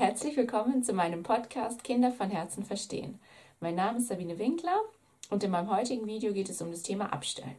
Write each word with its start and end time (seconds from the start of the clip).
Herzlich 0.00 0.34
willkommen 0.38 0.82
zu 0.82 0.94
meinem 0.94 1.22
Podcast 1.22 1.84
Kinder 1.84 2.10
von 2.10 2.30
Herzen 2.30 2.64
verstehen. 2.64 3.20
Mein 3.60 3.74
Name 3.74 3.98
ist 3.98 4.08
Sabine 4.08 4.38
Winkler 4.38 4.80
und 5.28 5.44
in 5.44 5.50
meinem 5.50 5.70
heutigen 5.70 6.06
Video 6.06 6.32
geht 6.32 6.48
es 6.48 6.62
um 6.62 6.70
das 6.70 6.80
Thema 6.80 7.12
Abstellen. 7.12 7.56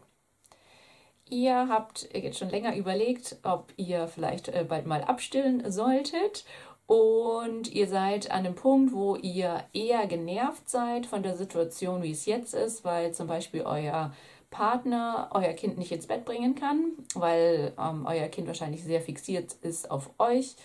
Ihr 1.30 1.70
habt 1.70 2.10
jetzt 2.16 2.40
schon 2.40 2.50
länger 2.50 2.76
überlegt, 2.76 3.38
ob 3.44 3.72
ihr 3.78 4.08
vielleicht 4.08 4.48
äh, 4.48 4.66
bald 4.68 4.88
mal 4.88 5.04
abstillen 5.04 5.72
solltet 5.72 6.44
und 6.88 7.72
ihr 7.72 7.88
seid 7.88 8.32
an 8.32 8.40
einem 8.40 8.56
Punkt, 8.56 8.92
wo 8.92 9.18
ihr 9.18 9.64
eher 9.72 10.08
genervt 10.08 10.68
seid 10.68 11.06
von 11.06 11.22
der 11.22 11.38
Situation, 11.38 12.02
wie 12.02 12.12
es 12.12 12.26
jetzt 12.26 12.56
ist, 12.56 12.84
weil 12.84 13.14
zum 13.14 13.28
Beispiel 13.28 13.62
euer 13.62 14.16
Partner 14.50 15.30
euer 15.36 15.54
Kind 15.54 15.78
nicht 15.78 15.92
ins 15.92 16.08
Bett 16.08 16.26
bringen 16.26 16.56
kann, 16.56 16.94
weil 17.14 17.74
ähm, 17.80 18.08
euer 18.08 18.30
Kind 18.30 18.48
wahrscheinlich 18.48 18.84
sehr 18.84 19.00
fixiert 19.00 19.54
ist 19.62 19.92
auf 19.92 20.10
euch, 20.18 20.56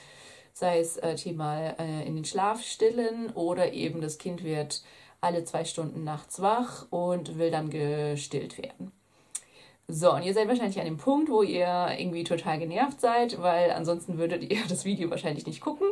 sei 0.56 0.80
es 0.80 0.96
äh, 0.96 1.14
Thema 1.16 1.78
äh, 1.78 2.06
in 2.06 2.14
den 2.14 2.24
Schlaf 2.24 2.62
stillen 2.62 3.30
oder 3.34 3.74
eben 3.74 4.00
das 4.00 4.16
Kind 4.16 4.42
wird 4.42 4.82
alle 5.20 5.44
zwei 5.44 5.66
Stunden 5.66 6.02
nachts 6.02 6.40
wach 6.40 6.86
und 6.88 7.38
will 7.38 7.50
dann 7.50 7.68
gestillt 7.68 8.56
werden. 8.56 8.90
So, 9.86 10.14
und 10.14 10.22
ihr 10.22 10.32
seid 10.32 10.48
wahrscheinlich 10.48 10.78
an 10.80 10.86
dem 10.86 10.96
Punkt, 10.96 11.30
wo 11.30 11.42
ihr 11.42 11.88
irgendwie 11.98 12.24
total 12.24 12.58
genervt 12.58 13.02
seid, 13.02 13.40
weil 13.42 13.70
ansonsten 13.70 14.16
würdet 14.16 14.50
ihr 14.50 14.60
das 14.68 14.86
Video 14.86 15.10
wahrscheinlich 15.10 15.46
nicht 15.46 15.60
gucken. 15.60 15.88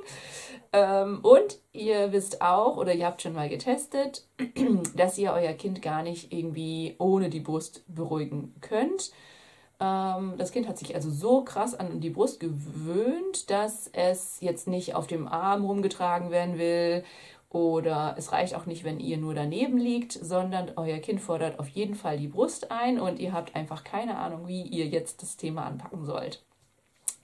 Ähm, 0.72 1.20
und 1.22 1.58
ihr 1.74 2.12
wisst 2.12 2.40
auch, 2.40 2.78
oder 2.78 2.94
ihr 2.94 3.04
habt 3.04 3.20
schon 3.20 3.34
mal 3.34 3.50
getestet, 3.50 4.26
dass 4.96 5.18
ihr 5.18 5.34
euer 5.34 5.52
Kind 5.52 5.82
gar 5.82 6.02
nicht 6.02 6.32
irgendwie 6.32 6.94
ohne 6.98 7.28
die 7.28 7.40
Brust 7.40 7.84
beruhigen 7.86 8.54
könnt. 8.62 9.12
Ähm, 9.80 10.34
das 10.38 10.52
Kind 10.52 10.68
hat 10.68 10.78
sich 10.78 10.94
also 10.94 11.10
so 11.10 11.42
krass 11.42 11.74
an 11.74 12.00
die 12.00 12.10
Brust 12.10 12.40
gewöhnt, 12.40 13.50
dass 13.50 13.88
es 13.92 14.40
jetzt 14.40 14.68
nicht 14.68 14.94
auf 14.94 15.06
dem 15.06 15.26
Arm 15.28 15.64
rumgetragen 15.64 16.30
werden 16.30 16.58
will 16.58 17.04
oder 17.50 18.16
es 18.18 18.32
reicht 18.32 18.56
auch 18.56 18.66
nicht, 18.66 18.82
wenn 18.84 18.98
ihr 18.98 19.16
nur 19.16 19.34
daneben 19.34 19.78
liegt, 19.78 20.12
sondern 20.12 20.72
euer 20.76 20.98
Kind 20.98 21.20
fordert 21.20 21.60
auf 21.60 21.68
jeden 21.68 21.94
Fall 21.94 22.18
die 22.18 22.26
Brust 22.28 22.72
ein 22.72 22.98
und 22.98 23.20
ihr 23.20 23.32
habt 23.32 23.54
einfach 23.54 23.84
keine 23.84 24.18
Ahnung, 24.18 24.48
wie 24.48 24.62
ihr 24.62 24.86
jetzt 24.86 25.22
das 25.22 25.36
Thema 25.36 25.64
anpacken 25.64 26.04
sollt. 26.04 26.44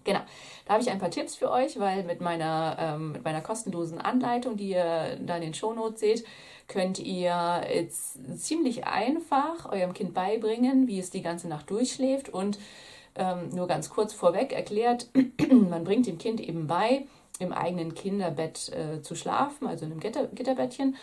Genau, 0.05 0.21
da 0.65 0.73
habe 0.73 0.83
ich 0.83 0.91
ein 0.91 0.99
paar 0.99 1.11
Tipps 1.11 1.37
für 1.37 1.51
euch, 1.51 1.79
weil 1.79 2.05
mit 2.05 2.21
meiner, 2.21 2.77
ähm, 2.79 3.13
mit 3.13 3.25
meiner 3.25 3.41
kostenlosen 3.41 3.99
Anleitung, 3.99 4.57
die 4.57 4.71
ihr 4.71 5.19
da 5.21 5.37
in 5.37 5.43
den 5.43 5.55
Shownotes 5.55 6.01
seht, 6.01 6.25
könnt 6.69 6.99
ihr 6.99 7.63
jetzt 7.73 8.19
ziemlich 8.39 8.87
einfach 8.87 9.71
eurem 9.71 9.93
Kind 9.93 10.15
beibringen, 10.15 10.87
wie 10.87 10.99
es 10.99 11.11
die 11.11 11.23
ganze 11.23 11.49
Nacht 11.49 11.69
durchschläft 11.71 12.29
und 12.29 12.59
ähm, 13.17 13.51
nur 13.51 13.67
ganz 13.67 13.91
kurz 13.91 14.13
vorweg 14.13 14.53
erklärt, 14.53 15.09
man 15.51 15.85
bringt 15.85 16.07
dem 16.07 16.19
Kind 16.19 16.41
eben 16.41 16.67
bei, 16.67 17.07
im 17.39 17.53
eigenen 17.53 17.95
Kinderbett 17.95 18.71
äh, 18.71 19.03
zu 19.03 19.15
schlafen, 19.15 19.67
also 19.67 19.85
in 19.85 19.93
einem 19.93 20.01
Gitter 20.01 20.27
Gitterbettchen. 20.29 20.97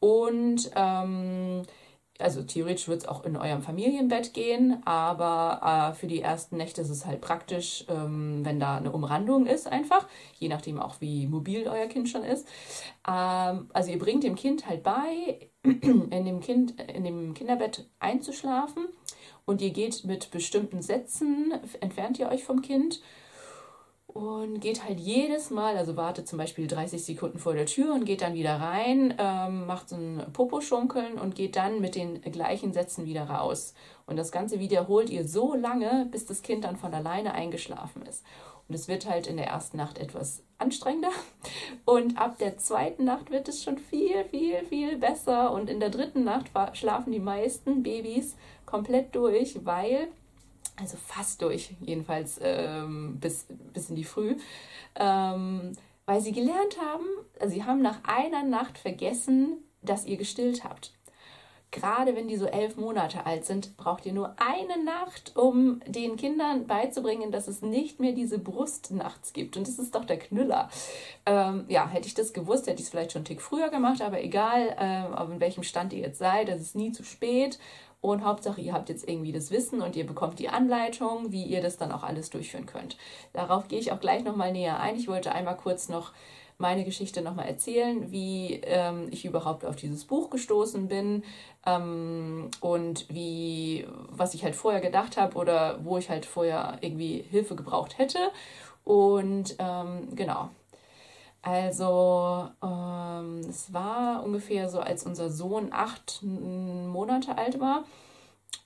Und 0.00 0.70
ähm, 0.76 1.62
also 2.18 2.42
theoretisch 2.42 2.86
wird 2.86 3.02
es 3.02 3.08
auch 3.08 3.24
in 3.24 3.36
eurem 3.36 3.62
Familienbett 3.62 4.34
gehen, 4.34 4.80
aber 4.84 5.92
äh, 5.92 5.94
für 5.94 6.06
die 6.06 6.20
ersten 6.20 6.56
Nächte 6.56 6.82
ist 6.82 6.90
es 6.90 7.06
halt 7.06 7.20
praktisch, 7.20 7.84
ähm, 7.88 8.44
wenn 8.44 8.60
da 8.60 8.76
eine 8.76 8.92
Umrandung 8.92 9.46
ist, 9.46 9.66
einfach, 9.66 10.06
je 10.38 10.48
nachdem 10.48 10.80
auch 10.80 11.00
wie 11.00 11.26
mobil 11.26 11.66
euer 11.66 11.86
Kind 11.86 12.08
schon 12.08 12.22
ist. 12.22 12.46
Ähm, 13.08 13.68
also 13.72 13.90
ihr 13.90 13.98
bringt 13.98 14.22
dem 14.22 14.36
Kind 14.36 14.68
halt 14.68 14.84
bei, 14.84 15.50
in 15.64 16.24
dem, 16.24 16.40
kind, 16.40 16.80
in 16.80 17.02
dem 17.04 17.34
Kinderbett 17.34 17.88
einzuschlafen 17.98 18.86
und 19.44 19.60
ihr 19.60 19.70
geht 19.70 20.04
mit 20.04 20.30
bestimmten 20.30 20.82
Sätzen, 20.82 21.52
entfernt 21.80 22.18
ihr 22.20 22.28
euch 22.28 22.44
vom 22.44 22.62
Kind 22.62 23.00
und 24.14 24.60
geht 24.60 24.84
halt 24.84 25.00
jedes 25.00 25.50
Mal, 25.50 25.76
also 25.76 25.96
wartet 25.96 26.28
zum 26.28 26.38
Beispiel 26.38 26.68
30 26.68 27.04
Sekunden 27.04 27.40
vor 27.40 27.52
der 27.54 27.66
Tür 27.66 27.92
und 27.94 28.04
geht 28.04 28.22
dann 28.22 28.34
wieder 28.34 28.54
rein, 28.60 29.12
ähm, 29.18 29.66
macht 29.66 29.88
so 29.88 29.96
ein 29.96 30.22
Poposchunkeln 30.32 31.18
und 31.18 31.34
geht 31.34 31.56
dann 31.56 31.80
mit 31.80 31.96
den 31.96 32.20
gleichen 32.22 32.72
Sätzen 32.72 33.06
wieder 33.06 33.24
raus. 33.24 33.74
Und 34.06 34.16
das 34.16 34.30
Ganze 34.30 34.60
wiederholt 34.60 35.10
ihr 35.10 35.26
so 35.26 35.54
lange, 35.54 36.06
bis 36.12 36.26
das 36.26 36.42
Kind 36.42 36.62
dann 36.62 36.76
von 36.76 36.94
alleine 36.94 37.34
eingeschlafen 37.34 38.02
ist. 38.06 38.24
Und 38.68 38.76
es 38.76 38.86
wird 38.86 39.10
halt 39.10 39.26
in 39.26 39.36
der 39.36 39.48
ersten 39.48 39.78
Nacht 39.78 39.98
etwas 39.98 40.44
anstrengender. 40.58 41.10
Und 41.84 42.16
ab 42.16 42.38
der 42.38 42.56
zweiten 42.56 43.04
Nacht 43.04 43.32
wird 43.32 43.48
es 43.48 43.64
schon 43.64 43.78
viel, 43.78 44.24
viel, 44.30 44.64
viel 44.64 44.96
besser. 44.96 45.50
Und 45.50 45.68
in 45.68 45.80
der 45.80 45.90
dritten 45.90 46.22
Nacht 46.22 46.46
schlafen 46.74 47.12
die 47.12 47.18
meisten 47.18 47.82
Babys 47.82 48.36
komplett 48.64 49.14
durch, 49.16 49.64
weil 49.64 50.08
also 50.76 50.96
fast 50.96 51.42
durch, 51.42 51.74
jedenfalls 51.80 52.38
ähm, 52.42 53.18
bis, 53.20 53.46
bis 53.72 53.90
in 53.90 53.96
die 53.96 54.04
Früh, 54.04 54.36
ähm, 54.96 55.72
weil 56.06 56.20
sie 56.20 56.32
gelernt 56.32 56.78
haben, 56.80 57.04
also 57.40 57.54
sie 57.54 57.64
haben 57.64 57.80
nach 57.80 58.00
einer 58.04 58.42
Nacht 58.42 58.78
vergessen, 58.78 59.58
dass 59.82 60.06
ihr 60.06 60.16
gestillt 60.16 60.64
habt. 60.64 60.92
Gerade 61.74 62.14
wenn 62.14 62.28
die 62.28 62.36
so 62.36 62.46
elf 62.46 62.76
Monate 62.76 63.26
alt 63.26 63.44
sind, 63.44 63.76
braucht 63.76 64.06
ihr 64.06 64.12
nur 64.12 64.36
eine 64.36 64.84
Nacht, 64.84 65.32
um 65.34 65.80
den 65.88 66.16
Kindern 66.16 66.68
beizubringen, 66.68 67.32
dass 67.32 67.48
es 67.48 67.62
nicht 67.62 67.98
mehr 67.98 68.12
diese 68.12 68.38
Brust 68.38 68.92
nachts 68.92 69.32
gibt. 69.32 69.56
Und 69.56 69.66
das 69.66 69.80
ist 69.80 69.92
doch 69.96 70.04
der 70.04 70.20
Knüller. 70.20 70.70
Ähm, 71.26 71.64
ja, 71.66 71.88
hätte 71.88 72.06
ich 72.06 72.14
das 72.14 72.32
gewusst, 72.32 72.68
hätte 72.68 72.78
ich 72.78 72.84
es 72.84 72.90
vielleicht 72.90 73.10
schon 73.10 73.20
einen 73.20 73.26
Tick 73.26 73.42
früher 73.42 73.70
gemacht, 73.70 74.02
aber 74.02 74.22
egal, 74.22 74.76
ähm, 74.78 75.32
in 75.32 75.40
welchem 75.40 75.64
Stand 75.64 75.92
ihr 75.92 76.02
jetzt 76.02 76.20
seid, 76.20 76.48
es 76.48 76.62
ist 76.62 76.76
nie 76.76 76.92
zu 76.92 77.02
spät. 77.02 77.58
Und 78.04 78.22
Hauptsache, 78.22 78.60
ihr 78.60 78.74
habt 78.74 78.90
jetzt 78.90 79.08
irgendwie 79.08 79.32
das 79.32 79.50
Wissen 79.50 79.80
und 79.80 79.96
ihr 79.96 80.04
bekommt 80.04 80.38
die 80.38 80.50
Anleitung, 80.50 81.32
wie 81.32 81.44
ihr 81.44 81.62
das 81.62 81.78
dann 81.78 81.90
auch 81.90 82.02
alles 82.02 82.28
durchführen 82.28 82.66
könnt. 82.66 82.98
Darauf 83.32 83.66
gehe 83.66 83.78
ich 83.78 83.92
auch 83.92 83.98
gleich 83.98 84.24
nochmal 84.24 84.52
näher 84.52 84.78
ein. 84.78 84.96
Ich 84.96 85.08
wollte 85.08 85.32
einmal 85.32 85.56
kurz 85.56 85.88
noch 85.88 86.12
meine 86.58 86.84
Geschichte 86.84 87.22
nochmal 87.22 87.46
erzählen, 87.46 88.12
wie 88.12 88.60
ähm, 88.64 89.08
ich 89.10 89.24
überhaupt 89.24 89.64
auf 89.64 89.76
dieses 89.76 90.04
Buch 90.04 90.28
gestoßen 90.28 90.86
bin 90.86 91.24
ähm, 91.64 92.50
und 92.60 93.06
wie, 93.08 93.86
was 94.10 94.34
ich 94.34 94.44
halt 94.44 94.54
vorher 94.54 94.82
gedacht 94.82 95.16
habe 95.16 95.38
oder 95.38 95.82
wo 95.82 95.96
ich 95.96 96.10
halt 96.10 96.26
vorher 96.26 96.76
irgendwie 96.82 97.24
Hilfe 97.30 97.56
gebraucht 97.56 97.96
hätte. 97.96 98.18
Und 98.84 99.56
ähm, 99.58 100.14
genau, 100.14 100.50
also 101.44 102.48
ähm, 102.62 103.40
es 103.40 103.72
war 103.72 104.24
ungefähr 104.24 104.70
so, 104.70 104.80
als 104.80 105.04
unser 105.04 105.30
Sohn 105.30 105.68
acht 105.72 106.22
Monate 106.22 107.36
alt 107.36 107.60
war 107.60 107.84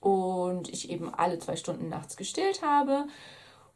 und 0.00 0.68
ich 0.68 0.90
eben 0.90 1.12
alle 1.12 1.40
zwei 1.40 1.56
Stunden 1.56 1.88
nachts 1.88 2.16
gestillt 2.16 2.62
habe. 2.62 3.06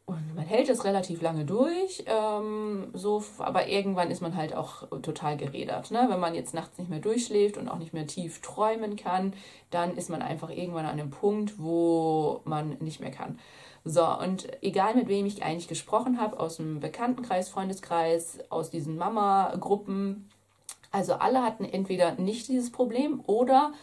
Und 0.05 0.35
man 0.35 0.45
hält 0.45 0.67
es 0.67 0.83
relativ 0.83 1.21
lange 1.21 1.45
durch, 1.45 2.03
ähm, 2.07 2.91
so, 2.93 3.23
aber 3.37 3.67
irgendwann 3.67 4.11
ist 4.11 4.21
man 4.21 4.35
halt 4.35 4.53
auch 4.53 4.89
total 5.01 5.37
gerädert. 5.37 5.91
Ne? 5.91 6.07
Wenn 6.09 6.19
man 6.19 6.35
jetzt 6.35 6.53
nachts 6.53 6.77
nicht 6.77 6.89
mehr 6.89 6.99
durchschläft 6.99 7.55
und 7.57 7.69
auch 7.69 7.77
nicht 7.77 7.93
mehr 7.93 8.05
tief 8.05 8.41
träumen 8.41 8.97
kann, 8.97 9.33
dann 9.69 9.95
ist 9.95 10.09
man 10.09 10.21
einfach 10.21 10.49
irgendwann 10.49 10.85
an 10.85 10.99
einem 10.99 11.09
Punkt, 11.09 11.57
wo 11.57 12.41
man 12.43 12.77
nicht 12.79 12.99
mehr 12.99 13.11
kann. 13.11 13.39
So, 13.85 14.05
und 14.05 14.47
egal 14.63 14.95
mit 14.95 15.09
wem 15.09 15.25
ich 15.25 15.43
eigentlich 15.43 15.67
gesprochen 15.67 16.19
habe, 16.19 16.39
aus 16.39 16.57
dem 16.57 16.79
Bekanntenkreis, 16.79 17.49
Freundeskreis, 17.49 18.39
aus 18.49 18.69
diesen 18.69 18.97
Mama-Gruppen, 18.97 20.29
also 20.91 21.13
alle 21.13 21.41
hatten 21.41 21.65
entweder 21.65 22.13
nicht 22.13 22.47
dieses 22.47 22.71
Problem 22.71 23.21
oder 23.27 23.73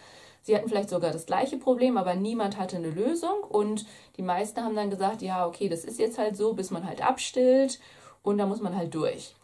sie 0.43 0.57
hatten 0.57 0.69
vielleicht 0.69 0.89
sogar 0.89 1.11
das 1.11 1.27
gleiche 1.27 1.59
Problem, 1.59 1.99
aber 1.99 2.15
niemand 2.15 2.57
hatte 2.57 2.77
eine 2.77 2.91
Lösung. 2.91 3.43
Und 3.49 3.85
die 4.17 4.23
meisten 4.23 4.63
haben 4.63 4.75
dann 4.75 4.91
gesagt, 4.91 5.21
ja, 5.21 5.47
okay, 5.47 5.69
das 5.69 5.85
ist 5.85 5.99
jetzt 5.99 6.19
halt 6.19 6.37
so, 6.37 6.55
bis 6.55 6.71
man 6.71 6.87
halt 6.87 7.05
abstillt 7.05 7.79
und 8.23 8.39
da 8.39 8.47
muss 8.47 8.61
man 8.63 8.77
halt 8.77 8.95
durch. 8.95 9.35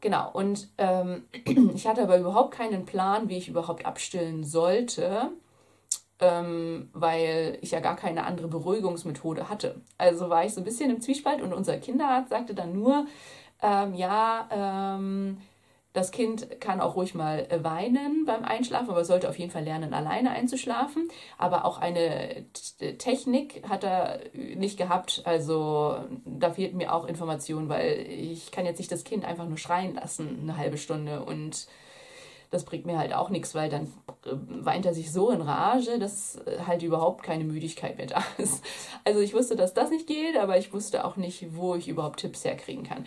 Genau, 0.00 0.30
und 0.32 0.68
ähm, 0.78 1.24
ich 1.74 1.86
hatte 1.86 2.02
aber 2.02 2.18
überhaupt 2.18 2.54
keinen 2.54 2.86
Plan, 2.86 3.28
wie 3.28 3.36
ich 3.36 3.48
überhaupt 3.48 3.84
abstillen 3.84 4.42
sollte 4.42 5.32
ähm, 6.22 6.88
weil 6.92 7.58
ich 7.60 7.72
ja 7.72 7.80
gar 7.80 7.96
keine 7.96 8.24
andere 8.24 8.46
Beruhigungsmethode 8.46 9.48
hatte. 9.48 9.80
Also 9.98 10.30
war 10.30 10.44
ich 10.44 10.54
so 10.54 10.60
ein 10.60 10.64
bisschen 10.64 10.90
im 10.90 11.00
Zwiespalt 11.00 11.42
und 11.42 11.52
unser 11.52 11.76
Kinderarzt 11.78 12.30
sagte 12.30 12.54
dann 12.54 12.72
nur, 12.72 13.06
ähm, 13.60 13.94
ja, 13.94 14.48
ähm, 14.50 15.38
das 15.92 16.10
Kind 16.10 16.60
kann 16.60 16.80
auch 16.80 16.96
ruhig 16.96 17.14
mal 17.14 17.46
weinen 17.62 18.24
beim 18.24 18.44
Einschlafen, 18.44 18.88
aber 18.88 19.04
sollte 19.04 19.28
auf 19.28 19.38
jeden 19.38 19.50
Fall 19.50 19.64
lernen, 19.64 19.92
alleine 19.92 20.30
einzuschlafen. 20.30 21.08
Aber 21.36 21.66
auch 21.66 21.78
eine 21.78 22.46
Technik 22.98 23.68
hat 23.68 23.84
er 23.84 24.20
nicht 24.32 24.78
gehabt. 24.78 25.22
Also 25.24 25.96
da 26.24 26.50
fehlt 26.50 26.74
mir 26.74 26.94
auch 26.94 27.04
Information, 27.04 27.68
weil 27.68 28.06
ich 28.08 28.52
kann 28.52 28.64
jetzt 28.64 28.78
nicht 28.78 28.92
das 28.92 29.04
Kind 29.04 29.26
einfach 29.26 29.46
nur 29.46 29.58
schreien 29.58 29.96
lassen, 29.96 30.38
eine 30.42 30.56
halbe 30.56 30.78
Stunde 30.78 31.24
und 31.24 31.66
das 32.52 32.64
bringt 32.64 32.86
mir 32.86 32.98
halt 32.98 33.12
auch 33.14 33.30
nichts, 33.30 33.54
weil 33.54 33.68
dann 33.68 33.84
äh, 33.86 34.11
weint 34.24 34.86
er 34.86 34.94
sich 34.94 35.12
so 35.12 35.30
in 35.30 35.40
Rage, 35.40 35.98
dass 35.98 36.36
äh, 36.46 36.60
halt 36.66 36.82
überhaupt 36.82 37.22
keine 37.22 37.44
Müdigkeit 37.44 37.96
mehr 37.96 38.06
da 38.06 38.22
ist. 38.38 38.64
Also 39.04 39.20
ich 39.20 39.34
wusste, 39.34 39.56
dass 39.56 39.74
das 39.74 39.90
nicht 39.90 40.06
geht, 40.06 40.36
aber 40.36 40.58
ich 40.58 40.72
wusste 40.72 41.04
auch 41.04 41.16
nicht, 41.16 41.56
wo 41.56 41.74
ich 41.74 41.88
überhaupt 41.88 42.20
Tipps 42.20 42.44
herkriegen 42.44 42.84
kann. 42.84 43.04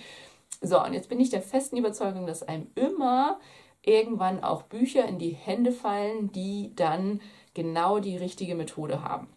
So, 0.62 0.84
und 0.84 0.94
jetzt 0.94 1.10
bin 1.10 1.20
ich 1.20 1.30
der 1.30 1.42
festen 1.42 1.78
Überzeugung, 1.78 2.26
dass 2.26 2.44
einem 2.44 2.68
immer 2.76 3.40
irgendwann 3.82 4.44
auch 4.44 4.64
Bücher 4.64 5.06
in 5.06 5.20
die 5.20 5.34
Hände 5.34 5.72
fallen, 5.72 6.32
die 6.32 6.74
dann 6.76 7.22
genau 7.54 8.00
die 8.00 8.18
richtige 8.18 8.56
Methode 8.56 9.04
haben. 9.04 9.28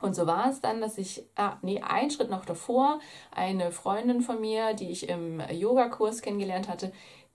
Und 0.00 0.14
so 0.14 0.26
war 0.26 0.50
es 0.50 0.60
dann, 0.60 0.80
dass 0.80 0.98
ich, 0.98 1.24
ah, 1.36 1.56
nee, 1.62 1.80
einen 1.80 2.10
Schritt 2.10 2.28
noch 2.28 2.44
davor, 2.44 2.98
eine 3.30 3.70
Freundin 3.70 4.20
von 4.20 4.40
mir, 4.40 4.74
die 4.74 4.90
ich 4.90 5.08
im 5.08 5.40
Yogakurs 5.50 6.20
kennengelernt 6.20 6.68
hatte, 6.68 6.92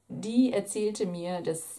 die 0.07 0.51
erzählte 0.51 1.05
mir, 1.05 1.41
dass 1.41 1.78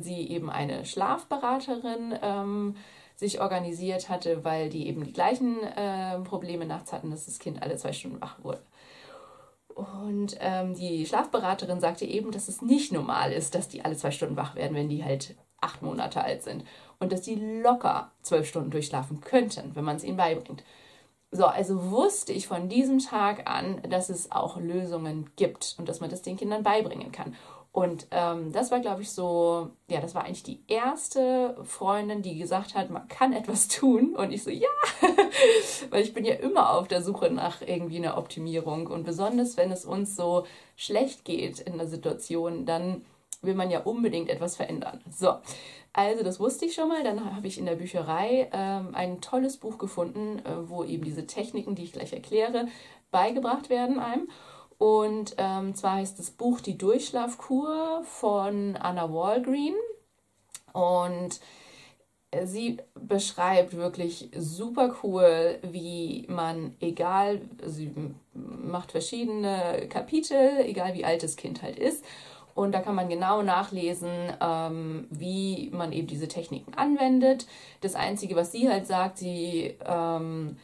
sie 0.00 0.28
eben 0.28 0.50
eine 0.50 0.84
Schlafberaterin 0.84 2.18
ähm, 2.22 2.76
sich 3.16 3.40
organisiert 3.40 4.08
hatte, 4.08 4.44
weil 4.44 4.68
die 4.68 4.86
eben 4.88 5.04
die 5.04 5.12
gleichen 5.12 5.62
äh, 5.62 6.18
Probleme 6.20 6.66
nachts 6.66 6.92
hatten, 6.92 7.10
dass 7.10 7.26
das 7.26 7.38
Kind 7.38 7.62
alle 7.62 7.76
zwei 7.76 7.92
Stunden 7.92 8.20
wach 8.20 8.42
wurde. 8.42 8.62
Und 9.74 10.36
ähm, 10.40 10.74
die 10.74 11.06
Schlafberaterin 11.06 11.80
sagte 11.80 12.04
eben, 12.04 12.30
dass 12.30 12.48
es 12.48 12.62
nicht 12.62 12.92
normal 12.92 13.32
ist, 13.32 13.54
dass 13.54 13.68
die 13.68 13.84
alle 13.84 13.96
zwei 13.96 14.10
Stunden 14.10 14.36
wach 14.36 14.54
werden, 14.54 14.76
wenn 14.76 14.88
die 14.88 15.04
halt 15.04 15.34
acht 15.60 15.82
Monate 15.82 16.22
alt 16.22 16.42
sind. 16.42 16.64
Und 16.98 17.12
dass 17.12 17.22
die 17.22 17.36
locker 17.36 18.10
zwölf 18.22 18.46
Stunden 18.46 18.70
durchschlafen 18.70 19.20
könnten, 19.20 19.74
wenn 19.74 19.84
man 19.84 19.96
es 19.96 20.04
ihnen 20.04 20.16
beibringt. 20.16 20.62
So, 21.30 21.46
also 21.46 21.90
wusste 21.90 22.32
ich 22.32 22.46
von 22.46 22.68
diesem 22.68 22.98
Tag 22.98 23.48
an, 23.50 23.80
dass 23.88 24.10
es 24.10 24.30
auch 24.30 24.58
Lösungen 24.58 25.30
gibt 25.36 25.76
und 25.78 25.88
dass 25.88 26.00
man 26.00 26.10
das 26.10 26.20
den 26.20 26.36
Kindern 26.36 26.62
beibringen 26.62 27.10
kann. 27.10 27.34
Und 27.72 28.06
ähm, 28.10 28.52
das 28.52 28.70
war, 28.70 28.80
glaube 28.80 29.00
ich, 29.00 29.10
so, 29.10 29.70
ja, 29.88 30.02
das 30.02 30.14
war 30.14 30.24
eigentlich 30.24 30.42
die 30.42 30.60
erste 30.68 31.56
Freundin, 31.64 32.20
die 32.20 32.38
gesagt 32.38 32.74
hat, 32.74 32.90
man 32.90 33.08
kann 33.08 33.32
etwas 33.32 33.66
tun. 33.68 34.14
Und 34.14 34.30
ich 34.30 34.42
so, 34.42 34.50
ja, 34.50 34.68
weil 35.90 36.02
ich 36.02 36.12
bin 36.12 36.26
ja 36.26 36.34
immer 36.34 36.74
auf 36.74 36.86
der 36.86 37.02
Suche 37.02 37.30
nach 37.30 37.62
irgendwie 37.62 37.96
einer 37.96 38.18
Optimierung. 38.18 38.88
Und 38.88 39.04
besonders, 39.04 39.56
wenn 39.56 39.72
es 39.72 39.86
uns 39.86 40.16
so 40.16 40.44
schlecht 40.76 41.24
geht 41.24 41.60
in 41.60 41.78
der 41.78 41.86
Situation, 41.86 42.66
dann 42.66 43.06
will 43.40 43.54
man 43.54 43.70
ja 43.70 43.80
unbedingt 43.80 44.28
etwas 44.28 44.54
verändern. 44.54 45.00
So, 45.10 45.36
also 45.94 46.22
das 46.22 46.38
wusste 46.40 46.66
ich 46.66 46.74
schon 46.74 46.88
mal. 46.88 47.02
Dann 47.02 47.34
habe 47.34 47.46
ich 47.46 47.58
in 47.58 47.64
der 47.64 47.76
Bücherei 47.76 48.50
ähm, 48.52 48.94
ein 48.94 49.22
tolles 49.22 49.56
Buch 49.56 49.78
gefunden, 49.78 50.40
äh, 50.40 50.68
wo 50.68 50.84
eben 50.84 51.04
diese 51.04 51.26
Techniken, 51.26 51.74
die 51.74 51.84
ich 51.84 51.92
gleich 51.92 52.12
erkläre, 52.12 52.68
beigebracht 53.10 53.70
werden 53.70 53.98
einem. 53.98 54.28
Und 54.78 55.34
ähm, 55.38 55.74
zwar 55.74 55.96
heißt 55.96 56.18
das 56.18 56.30
Buch 56.30 56.60
Die 56.60 56.78
Durchschlafkur 56.78 58.02
von 58.04 58.76
Anna 58.76 59.12
Walgreen. 59.12 59.74
Und 60.72 61.40
sie 62.44 62.78
beschreibt 62.94 63.76
wirklich 63.76 64.30
super 64.36 64.96
cool, 65.02 65.58
wie 65.62 66.26
man, 66.28 66.74
egal, 66.80 67.42
sie 67.64 67.92
macht 68.32 68.92
verschiedene 68.92 69.86
Kapitel, 69.88 70.60
egal 70.64 70.94
wie 70.94 71.04
alt 71.04 71.22
das 71.22 71.36
Kind 71.36 71.62
halt 71.62 71.78
ist. 71.78 72.04
Und 72.54 72.72
da 72.72 72.80
kann 72.80 72.94
man 72.94 73.08
genau 73.08 73.42
nachlesen, 73.42 74.10
ähm, 74.40 75.06
wie 75.10 75.70
man 75.72 75.92
eben 75.92 76.06
diese 76.06 76.28
Techniken 76.28 76.74
anwendet. 76.74 77.46
Das 77.80 77.94
Einzige, 77.94 78.36
was 78.36 78.52
sie 78.52 78.68
halt 78.68 78.86
sagt, 78.86 79.18
sie 79.18 79.74
ähm, 79.86 80.56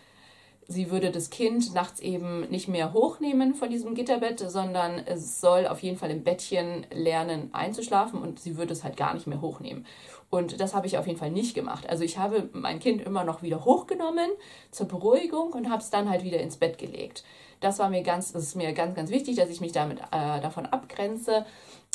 sie 0.69 0.91
würde 0.91 1.11
das 1.11 1.31
Kind 1.31 1.73
nachts 1.75 1.99
eben 2.01 2.49
nicht 2.51 2.69
mehr 2.69 2.93
hochnehmen 2.93 3.55
von 3.55 3.71
diesem 3.71 3.95
Gitterbett, 3.95 4.39
sondern 4.39 4.99
es 4.99 5.41
soll 5.41 5.67
auf 5.67 5.83
jeden 5.83 5.97
Fall 5.97 6.11
im 6.11 6.23
Bettchen 6.23 6.87
lernen 6.93 7.49
einzuschlafen 7.53 8.21
und 8.21 8.39
sie 8.39 8.59
würde 8.59 8.75
es 8.75 8.85
halt 8.85 8.99
gar 8.99 9.15
nicht 9.15 9.27
mehr 9.27 9.41
hochnehmen. 9.41 9.87
Und 10.31 10.61
das 10.61 10.75
habe 10.75 10.87
ich 10.87 10.99
auf 10.99 11.07
jeden 11.07 11.19
Fall 11.19 11.31
nicht 11.31 11.55
gemacht. 11.55 11.89
Also 11.89 12.05
ich 12.05 12.19
habe 12.19 12.51
mein 12.53 12.81
Kind 12.81 13.01
immer 13.01 13.25
noch 13.25 13.43
wieder 13.43 13.65
hochgenommen 13.65 14.29
zur 14.71 14.87
Beruhigung 14.87 15.55
und 15.55 15.71
habe 15.71 15.83
es 15.83 15.89
dann 15.89 16.11
halt 16.11 16.23
wieder 16.23 16.39
ins 16.39 16.59
Bett 16.59 16.77
gelegt. 16.77 17.25
Das 17.61 17.79
war 17.79 17.89
mir 17.89 18.03
ganz, 18.03 18.33
das 18.33 18.43
ist 18.43 18.55
mir 18.55 18.73
ganz, 18.73 18.95
ganz 18.95 19.11
wichtig, 19.11 19.37
dass 19.37 19.49
ich 19.49 19.63
mich 19.63 19.73
damit 19.73 20.01
äh, 20.13 20.41
davon 20.41 20.67
abgrenze. 20.67 21.47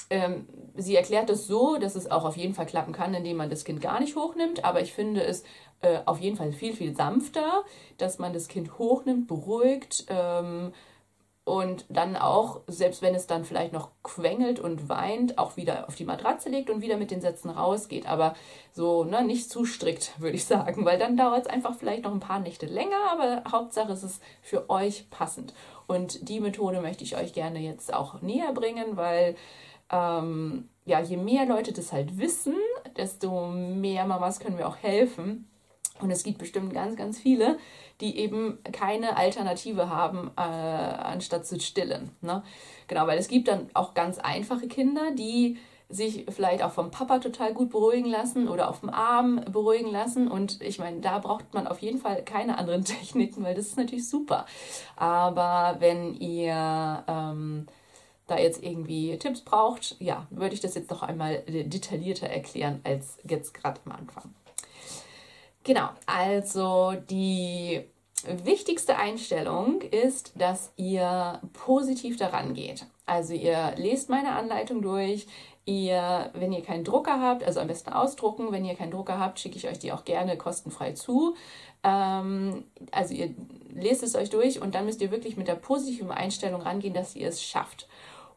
Ähm, 0.09 0.47
sie 0.75 0.95
erklärt 0.95 1.29
es 1.29 1.47
so, 1.47 1.77
dass 1.77 1.95
es 1.95 2.09
auch 2.09 2.25
auf 2.25 2.37
jeden 2.37 2.53
Fall 2.53 2.65
klappen 2.65 2.93
kann, 2.93 3.13
indem 3.13 3.37
man 3.37 3.49
das 3.49 3.63
Kind 3.63 3.81
gar 3.81 3.99
nicht 3.99 4.15
hochnimmt. 4.15 4.63
Aber 4.65 4.81
ich 4.81 4.93
finde 4.93 5.23
es 5.23 5.43
äh, 5.81 5.99
auf 6.05 6.19
jeden 6.19 6.37
Fall 6.37 6.51
viel, 6.51 6.73
viel 6.75 6.95
sanfter, 6.95 7.63
dass 7.97 8.19
man 8.19 8.33
das 8.33 8.47
Kind 8.47 8.77
hochnimmt, 8.77 9.27
beruhigt 9.27 10.05
ähm, 10.09 10.73
und 11.45 11.85
dann 11.89 12.15
auch, 12.15 12.61
selbst 12.67 13.01
wenn 13.01 13.15
es 13.15 13.27
dann 13.27 13.43
vielleicht 13.43 13.73
noch 13.73 13.89
quengelt 14.01 14.61
und 14.61 14.87
weint, 14.87 15.37
auch 15.37 15.57
wieder 15.57 15.89
auf 15.89 15.95
die 15.95 16.05
Matratze 16.05 16.47
legt 16.47 16.69
und 16.69 16.81
wieder 16.81 16.95
mit 16.95 17.11
den 17.11 17.19
Sätzen 17.19 17.49
rausgeht. 17.49 18.07
Aber 18.07 18.33
so 18.71 19.03
ne, 19.03 19.25
nicht 19.25 19.49
zu 19.49 19.65
strikt, 19.65 20.13
würde 20.19 20.37
ich 20.37 20.45
sagen, 20.45 20.85
weil 20.85 20.97
dann 20.97 21.17
dauert 21.17 21.45
es 21.45 21.51
einfach 21.51 21.75
vielleicht 21.75 22.03
noch 22.03 22.13
ein 22.13 22.21
paar 22.21 22.39
Nächte 22.39 22.65
länger, 22.65 23.11
aber 23.11 23.43
Hauptsache 23.51 23.91
es 23.91 24.03
ist 24.03 24.23
für 24.41 24.69
euch 24.69 25.09
passend. 25.09 25.53
Und 25.85 26.29
die 26.29 26.39
Methode 26.39 26.79
möchte 26.79 27.03
ich 27.03 27.17
euch 27.17 27.33
gerne 27.33 27.59
jetzt 27.59 27.93
auch 27.93 28.21
näher 28.21 28.53
bringen, 28.53 28.95
weil 28.95 29.35
ähm, 29.91 30.69
ja, 30.85 30.99
je 30.99 31.17
mehr 31.17 31.45
Leute 31.45 31.71
das 31.71 31.93
halt 31.93 32.17
wissen, 32.17 32.55
desto 32.97 33.47
mehr 33.47 34.05
Mamas 34.05 34.39
können 34.39 34.57
wir 34.57 34.67
auch 34.67 34.77
helfen. 34.77 35.47
Und 35.99 36.11
es 36.11 36.23
gibt 36.23 36.39
bestimmt 36.39 36.73
ganz, 36.73 36.95
ganz 36.95 37.19
viele, 37.19 37.57
die 38.01 38.17
eben 38.17 38.57
keine 38.71 39.15
Alternative 39.15 39.89
haben, 39.89 40.31
äh, 40.35 40.41
anstatt 40.41 41.45
zu 41.45 41.59
stillen. 41.59 42.09
Ne? 42.21 42.43
Genau, 42.87 43.07
weil 43.07 43.19
es 43.19 43.27
gibt 43.27 43.47
dann 43.47 43.69
auch 43.73 43.93
ganz 43.93 44.17
einfache 44.17 44.67
Kinder, 44.67 45.11
die 45.11 45.57
sich 45.89 46.25
vielleicht 46.29 46.63
auch 46.63 46.71
vom 46.71 46.91
Papa 46.91 47.19
total 47.19 47.53
gut 47.53 47.69
beruhigen 47.69 48.09
lassen 48.09 48.47
oder 48.47 48.69
auf 48.69 48.79
dem 48.79 48.89
Arm 48.89 49.41
beruhigen 49.51 49.91
lassen. 49.91 50.27
Und 50.27 50.61
ich 50.61 50.79
meine, 50.79 50.99
da 50.99 51.19
braucht 51.19 51.53
man 51.53 51.67
auf 51.67 51.79
jeden 51.79 51.99
Fall 51.99 52.23
keine 52.23 52.57
anderen 52.57 52.83
Techniken, 52.85 53.43
weil 53.43 53.55
das 53.55 53.67
ist 53.67 53.77
natürlich 53.77 54.09
super. 54.09 54.45
Aber 54.95 55.75
wenn 55.79 56.15
ihr 56.15 57.03
ähm, 57.07 57.67
da 58.27 58.37
jetzt 58.37 58.63
irgendwie 58.63 59.17
Tipps 59.17 59.41
braucht, 59.41 59.95
ja, 59.99 60.27
würde 60.29 60.55
ich 60.55 60.61
das 60.61 60.75
jetzt 60.75 60.89
noch 60.89 61.03
einmal 61.03 61.43
detaillierter 61.47 62.27
erklären 62.27 62.79
als 62.83 63.17
jetzt 63.23 63.53
gerade 63.53 63.81
am 63.85 63.91
Anfang. 63.91 64.33
Genau, 65.63 65.89
also 66.05 66.93
die 67.09 67.83
wichtigste 68.25 68.97
Einstellung 68.97 69.81
ist, 69.81 70.33
dass 70.35 70.73
ihr 70.77 71.41
positiv 71.53 72.17
daran 72.17 72.53
geht. 72.53 72.85
Also 73.05 73.33
ihr 73.33 73.73
lest 73.77 74.09
meine 74.09 74.33
Anleitung 74.33 74.81
durch. 74.81 75.27
Ihr, 75.65 76.29
wenn 76.33 76.51
ihr 76.51 76.61
keinen 76.61 76.83
Drucker 76.83 77.21
habt, 77.21 77.43
also 77.43 77.61
am 77.61 77.67
besten 77.67 77.91
ausdrucken. 77.91 78.51
Wenn 78.51 78.65
ihr 78.65 78.75
keinen 78.75 78.91
Drucker 78.91 79.19
habt, 79.19 79.39
schicke 79.39 79.55
ich 79.57 79.67
euch 79.67 79.79
die 79.79 79.93
auch 79.93 80.03
gerne 80.03 80.37
kostenfrei 80.37 80.91
zu. 80.91 81.35
Ähm, 81.83 82.65
also 82.91 83.13
ihr 83.13 83.33
lest 83.73 84.03
es 84.03 84.15
euch 84.15 84.29
durch 84.29 84.61
und 84.61 84.75
dann 84.75 84.85
müsst 84.85 85.01
ihr 85.01 85.11
wirklich 85.11 85.37
mit 85.37 85.47
der 85.47 85.55
positiven 85.55 86.11
Einstellung 86.11 86.61
rangehen, 86.61 86.93
dass 86.93 87.15
ihr 87.15 87.29
es 87.29 87.41
schafft. 87.41 87.87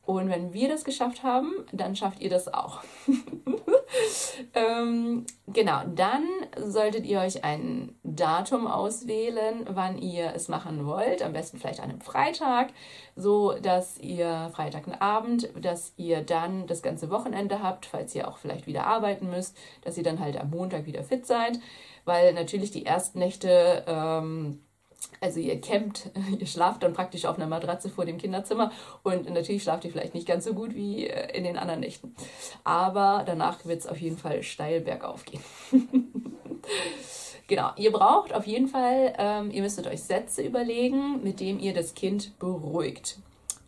Und 0.06 0.31
wenn 0.31 0.53
wir 0.53 0.69
das 0.69 0.85
geschafft 0.85 1.25
haben, 1.25 1.53
dann 1.73 1.97
schafft 1.97 2.20
ihr 2.20 2.31
das 2.31 2.55
auch. 2.55 2.81
ähm, 4.55 5.26
genau, 5.49 5.82
dann 5.97 6.25
solltet 6.56 7.05
ihr 7.05 7.19
euch 7.19 7.43
ein 7.43 7.93
Datum 8.05 8.69
auswählen, 8.69 9.67
wann 9.69 9.99
ihr 9.99 10.32
es 10.32 10.47
machen 10.47 10.87
wollt. 10.87 11.23
Am 11.23 11.32
besten 11.32 11.58
vielleicht 11.58 11.81
an 11.81 11.91
einem 11.91 12.00
Freitag, 12.00 12.69
so 13.17 13.55
dass 13.55 13.99
ihr 13.99 14.49
Freitagabend, 14.55 15.50
dass 15.61 15.93
ihr 15.97 16.23
dann 16.23 16.69
das 16.69 16.82
ganze 16.82 17.11
Wochenende 17.11 17.61
habt, 17.61 17.85
falls 17.85 18.14
ihr 18.14 18.29
auch 18.29 18.38
vielleicht 18.38 18.69
wieder 18.69 18.86
arbeiten 18.86 19.29
müsst, 19.29 19.56
dass 19.82 19.98
ihr 19.98 20.05
dann 20.05 20.20
halt 20.20 20.41
am 20.41 20.51
Montag 20.51 20.86
wieder 20.86 21.03
fit 21.03 21.27
seid. 21.27 21.58
Weil 22.05 22.32
natürlich 22.32 22.70
die 22.70 22.86
ersten 22.86 23.19
Nächte. 23.19 23.82
Ähm, 23.89 24.60
also 25.20 25.41
ihr 25.41 25.60
campt, 25.60 26.10
ihr 26.39 26.46
schlaft 26.46 26.82
dann 26.82 26.93
praktisch 26.93 27.25
auf 27.25 27.36
einer 27.36 27.46
Matratze 27.46 27.89
vor 27.89 28.05
dem 28.05 28.19
Kinderzimmer 28.19 28.72
und 29.03 29.29
natürlich 29.31 29.63
schlaft 29.63 29.84
ihr 29.84 29.91
vielleicht 29.91 30.15
nicht 30.15 30.27
ganz 30.27 30.44
so 30.44 30.55
gut 30.55 30.75
wie 30.75 31.06
äh, 31.06 31.36
in 31.36 31.44
den 31.44 31.56
anderen 31.56 31.81
Nächten. 31.81 32.15
Aber 32.65 33.22
danach 33.27 33.65
wird 33.65 33.81
es 33.81 33.86
auf 33.86 33.98
jeden 33.98 34.19
Fall 34.19 34.43
steil 34.43 34.81
bergauf 34.81 35.25
gehen. 35.25 35.43
genau, 37.46 37.70
ihr 37.77 37.93
braucht 37.93 38.34
auf 38.34 38.46
jeden 38.46 38.69
Fall, 38.69 39.15
ähm, 39.19 39.51
ihr 39.51 39.63
müsstet 39.63 39.86
euch 39.86 40.03
Sätze 40.03 40.43
überlegen, 40.43 41.22
mit 41.22 41.41
denen 41.41 41.60
ihr 41.60 41.75
das 41.75 41.94
Kind 41.94 42.39
beruhigt. 42.39 43.19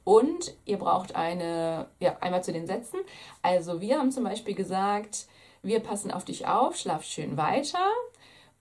Und 0.05 0.55
ihr 0.65 0.79
braucht 0.79 1.17
eine, 1.17 1.87
ja, 2.01 2.17
einmal 2.21 2.43
zu 2.43 2.51
den 2.51 2.67
Sätzen. 2.67 3.01
Also 3.43 3.83
wir 3.83 3.99
haben 3.99 4.11
zum 4.11 4.25
Beispiel 4.25 4.55
gesagt, 4.55 5.27
wir 5.63 5.81
passen 5.81 6.11
auf 6.11 6.25
dich 6.25 6.47
auf, 6.47 6.77
schlaf 6.77 7.05
schön 7.05 7.37
weiter. 7.37 7.85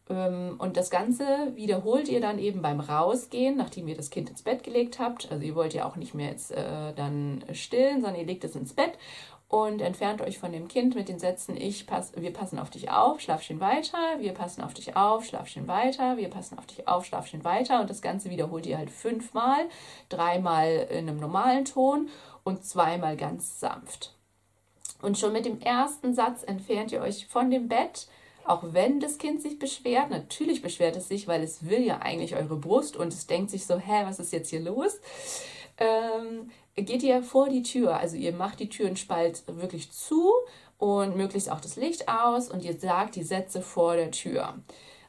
Ähm, 0.09 0.55
und 0.57 0.77
das 0.77 0.89
Ganze 0.89 1.25
wiederholt 1.55 2.07
ihr 2.07 2.21
dann 2.21 2.39
eben 2.39 2.61
beim 2.61 2.79
Rausgehen, 2.79 3.57
nachdem 3.57 3.87
ihr 3.87 3.95
das 3.95 4.09
Kind 4.09 4.29
ins 4.29 4.43
Bett 4.43 4.63
gelegt 4.63 4.99
habt. 4.99 5.31
Also 5.31 5.43
ihr 5.43 5.55
wollt 5.55 5.73
ja 5.73 5.85
auch 5.85 5.95
nicht 5.95 6.13
mehr 6.13 6.29
jetzt 6.29 6.51
äh, 6.51 6.93
dann 6.95 7.43
stillen, 7.53 8.01
sondern 8.01 8.19
ihr 8.19 8.25
legt 8.27 8.43
es 8.43 8.55
ins 8.55 8.73
Bett 8.73 8.93
und 9.49 9.81
entfernt 9.81 10.21
euch 10.21 10.39
von 10.39 10.51
dem 10.51 10.67
Kind 10.67 10.95
mit 10.95 11.07
den 11.07 11.19
Sätzen, 11.19 11.55
ich 11.55 11.87
pass, 11.87 12.11
wir 12.15 12.33
passen 12.33 12.59
auf 12.59 12.69
dich 12.69 12.91
auf, 12.91 13.21
schlaf 13.21 13.41
schön 13.41 13.61
weiter, 13.61 13.97
wir 14.19 14.33
passen 14.33 14.61
auf 14.61 14.73
dich 14.73 14.97
auf, 14.97 15.25
schlaf 15.25 15.47
schön 15.47 15.67
weiter, 15.69 16.17
wir 16.17 16.29
passen 16.29 16.59
auf 16.59 16.65
dich 16.65 16.87
auf, 16.87 17.05
schlaf 17.05 17.27
schön 17.27 17.45
weiter. 17.45 17.79
Und 17.79 17.89
das 17.89 18.01
Ganze 18.01 18.29
wiederholt 18.29 18.65
ihr 18.65 18.77
halt 18.77 18.89
fünfmal, 18.89 19.69
dreimal 20.09 20.87
in 20.89 21.07
einem 21.07 21.19
normalen 21.19 21.63
Ton 21.63 22.09
und 22.43 22.65
zweimal 22.65 23.15
ganz 23.15 23.59
sanft. 23.59 24.13
Und 25.01 25.17
schon 25.17 25.31
mit 25.31 25.45
dem 25.45 25.61
ersten 25.61 26.13
Satz 26.13 26.43
entfernt 26.43 26.91
ihr 26.91 27.01
euch 27.01 27.27
von 27.27 27.49
dem 27.49 27.69
Bett, 27.69 28.07
auch 28.47 28.63
wenn 28.71 28.99
das 28.99 29.17
Kind 29.17 29.41
sich 29.41 29.59
beschwert, 29.59 30.09
natürlich 30.09 30.61
beschwert 30.61 30.95
es 30.95 31.07
sich, 31.07 31.27
weil 31.27 31.43
es 31.43 31.67
will 31.67 31.83
ja 31.83 31.99
eigentlich 31.99 32.35
eure 32.35 32.55
Brust 32.55 32.95
und 32.95 33.13
es 33.13 33.27
denkt 33.27 33.51
sich 33.51 33.65
so, 33.65 33.77
hä, 33.77 34.03
was 34.05 34.19
ist 34.19 34.33
jetzt 34.33 34.49
hier 34.49 34.61
los? 34.61 34.99
Ähm, 35.77 36.49
geht 36.75 37.03
ihr 37.03 37.23
vor 37.23 37.49
die 37.49 37.63
Tür, 37.63 37.97
also 37.97 38.15
ihr 38.15 38.33
macht 38.33 38.59
die 38.59 38.69
Türenspalt 38.69 39.43
wirklich 39.47 39.91
zu 39.91 40.31
und 40.77 41.15
möglichst 41.15 41.51
auch 41.51 41.59
das 41.59 41.75
Licht 41.75 42.07
aus 42.07 42.49
und 42.49 42.63
ihr 42.63 42.77
sagt 42.79 43.15
die 43.15 43.23
Sätze 43.23 43.61
vor 43.61 43.95
der 43.95 44.11
Tür. 44.11 44.55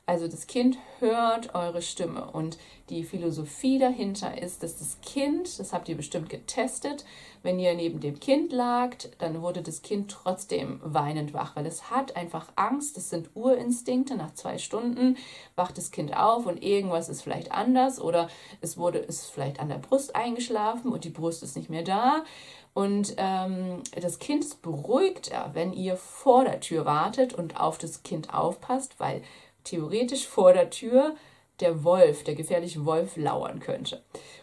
Also 0.08 0.26
das 0.26 0.46
Kind 0.46 0.78
hört 1.00 1.54
eure 1.54 1.82
Stimme 1.82 2.30
und 2.30 2.56
die 2.88 3.04
Philosophie 3.04 3.78
dahinter 3.78 4.40
ist, 4.40 4.62
dass 4.62 4.78
das 4.78 4.96
Kind, 5.02 5.58
das 5.58 5.74
habt 5.74 5.86
ihr 5.90 5.98
bestimmt 5.98 6.30
getestet, 6.30 7.04
wenn 7.42 7.58
ihr 7.58 7.74
neben 7.74 8.00
dem 8.00 8.18
Kind 8.18 8.50
lagt, 8.50 9.10
dann 9.18 9.42
wurde 9.42 9.60
das 9.60 9.82
Kind 9.82 10.10
trotzdem 10.10 10.80
weinend 10.82 11.34
wach, 11.34 11.56
weil 11.56 11.66
es 11.66 11.90
hat 11.90 12.16
einfach 12.16 12.46
Angst, 12.56 12.96
das 12.96 13.10
sind 13.10 13.28
Urinstinkte, 13.34 14.16
nach 14.16 14.32
zwei 14.32 14.56
Stunden 14.56 15.18
wacht 15.56 15.76
das 15.76 15.90
Kind 15.90 16.16
auf 16.16 16.46
und 16.46 16.62
irgendwas 16.62 17.10
ist 17.10 17.20
vielleicht 17.20 17.52
anders 17.52 18.00
oder 18.00 18.30
es 18.62 18.78
wurde, 18.78 19.00
ist 19.00 19.26
vielleicht 19.26 19.60
an 19.60 19.68
der 19.68 19.76
Brust 19.76 20.16
eingeschlafen 20.16 20.90
und 20.90 21.04
die 21.04 21.10
Brust 21.10 21.42
ist 21.42 21.54
nicht 21.54 21.68
mehr 21.68 21.82
da. 21.84 22.24
Und 22.72 23.14
ähm, 23.16 23.82
das 24.00 24.20
Kind 24.20 24.44
ist 24.44 24.62
beruhigter, 24.62 25.50
wenn 25.52 25.72
ihr 25.72 25.96
vor 25.96 26.44
der 26.44 26.60
Tür 26.60 26.84
wartet 26.84 27.34
und 27.34 27.58
auf 27.58 27.76
das 27.76 28.04
Kind 28.04 28.32
aufpasst, 28.32 28.94
weil 28.98 29.22
theoretisch 29.68 30.26
vor 30.26 30.52
der 30.52 30.70
Tür 30.70 31.14
der 31.60 31.82
Wolf, 31.84 32.24
der 32.24 32.34
gefährliche 32.34 32.84
Wolf, 32.84 33.16
lauern 33.16 33.60
könnte. 33.60 34.02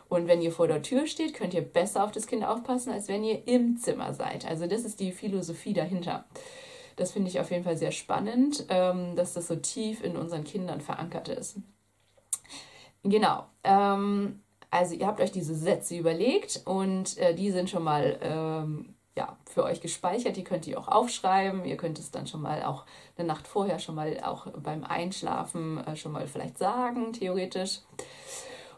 Und 0.10 0.27
wenn 0.27 0.41
ihr 0.41 0.51
vor 0.51 0.67
der 0.67 0.82
Tür 0.82 1.08
steht, 1.08 1.34
könnt 1.34 1.53
ihr 1.53 1.62
besser 1.62 2.03
auf 2.03 2.12
das 2.12 2.27
Kind 2.27 2.46
aufpassen, 2.46 2.91
als 2.91 3.08
wenn 3.08 3.24
ihr 3.24 3.48
im 3.48 3.77
Zimmer 3.77 4.13
seid. 4.13 4.46
Also 4.46 4.67
das 4.67 4.84
ist 4.84 5.00
die 5.00 5.12
Philosophie 5.12 5.74
dahinter. 5.74 6.25
Das 6.96 7.12
finde 7.12 7.29
ich 7.29 7.39
auf 7.39 7.51
jeden 7.51 7.63
Fall 7.63 7.77
sehr 7.77 7.91
spannend, 7.91 8.65
ähm, 8.70 9.15
dass 9.15 9.34
das 9.34 9.48
so 9.48 9.55
tief 9.55 10.03
in 10.03 10.15
unseren 10.15 10.44
Kindern 10.44 10.82
verankert 10.82 11.27
ist. 11.27 11.58
Genau. 13.03 13.46
Ähm, 13.63 14.41
also 14.72 14.96
ihr 14.96 15.08
habt 15.08 15.22
euch 15.22 15.32
diese 15.32 15.55
Sätze 15.55 15.98
überlegt 15.98 16.62
und 16.65 17.17
äh, 17.17 17.34
die 17.34 17.51
sind 17.51 17.70
schon 17.70 17.84
mal 17.84 18.17
ähm, 18.22 18.94
ja, 19.17 19.38
für 19.45 19.63
euch 19.63 19.81
gespeichert. 19.81 20.36
Die 20.36 20.43
könnt 20.43 20.67
ihr 20.67 20.79
auch 20.79 20.88
aufschreiben. 20.88 21.65
Ihr 21.65 21.77
könnt 21.77 22.00
es 22.00 22.12
dann 22.12 22.27
schon 22.27 22.41
mal 22.41 22.63
auch 22.63 22.84
eine 23.17 23.27
Nacht 23.27 23.48
vorher 23.48 23.79
schon 23.79 23.95
mal 23.95 24.19
auch 24.24 24.48
beim 24.51 24.84
Einschlafen 24.84 25.77
äh, 25.86 25.95
schon 25.95 26.12
mal 26.12 26.27
vielleicht 26.27 26.57
sagen, 26.57 27.13
theoretisch. 27.13 27.79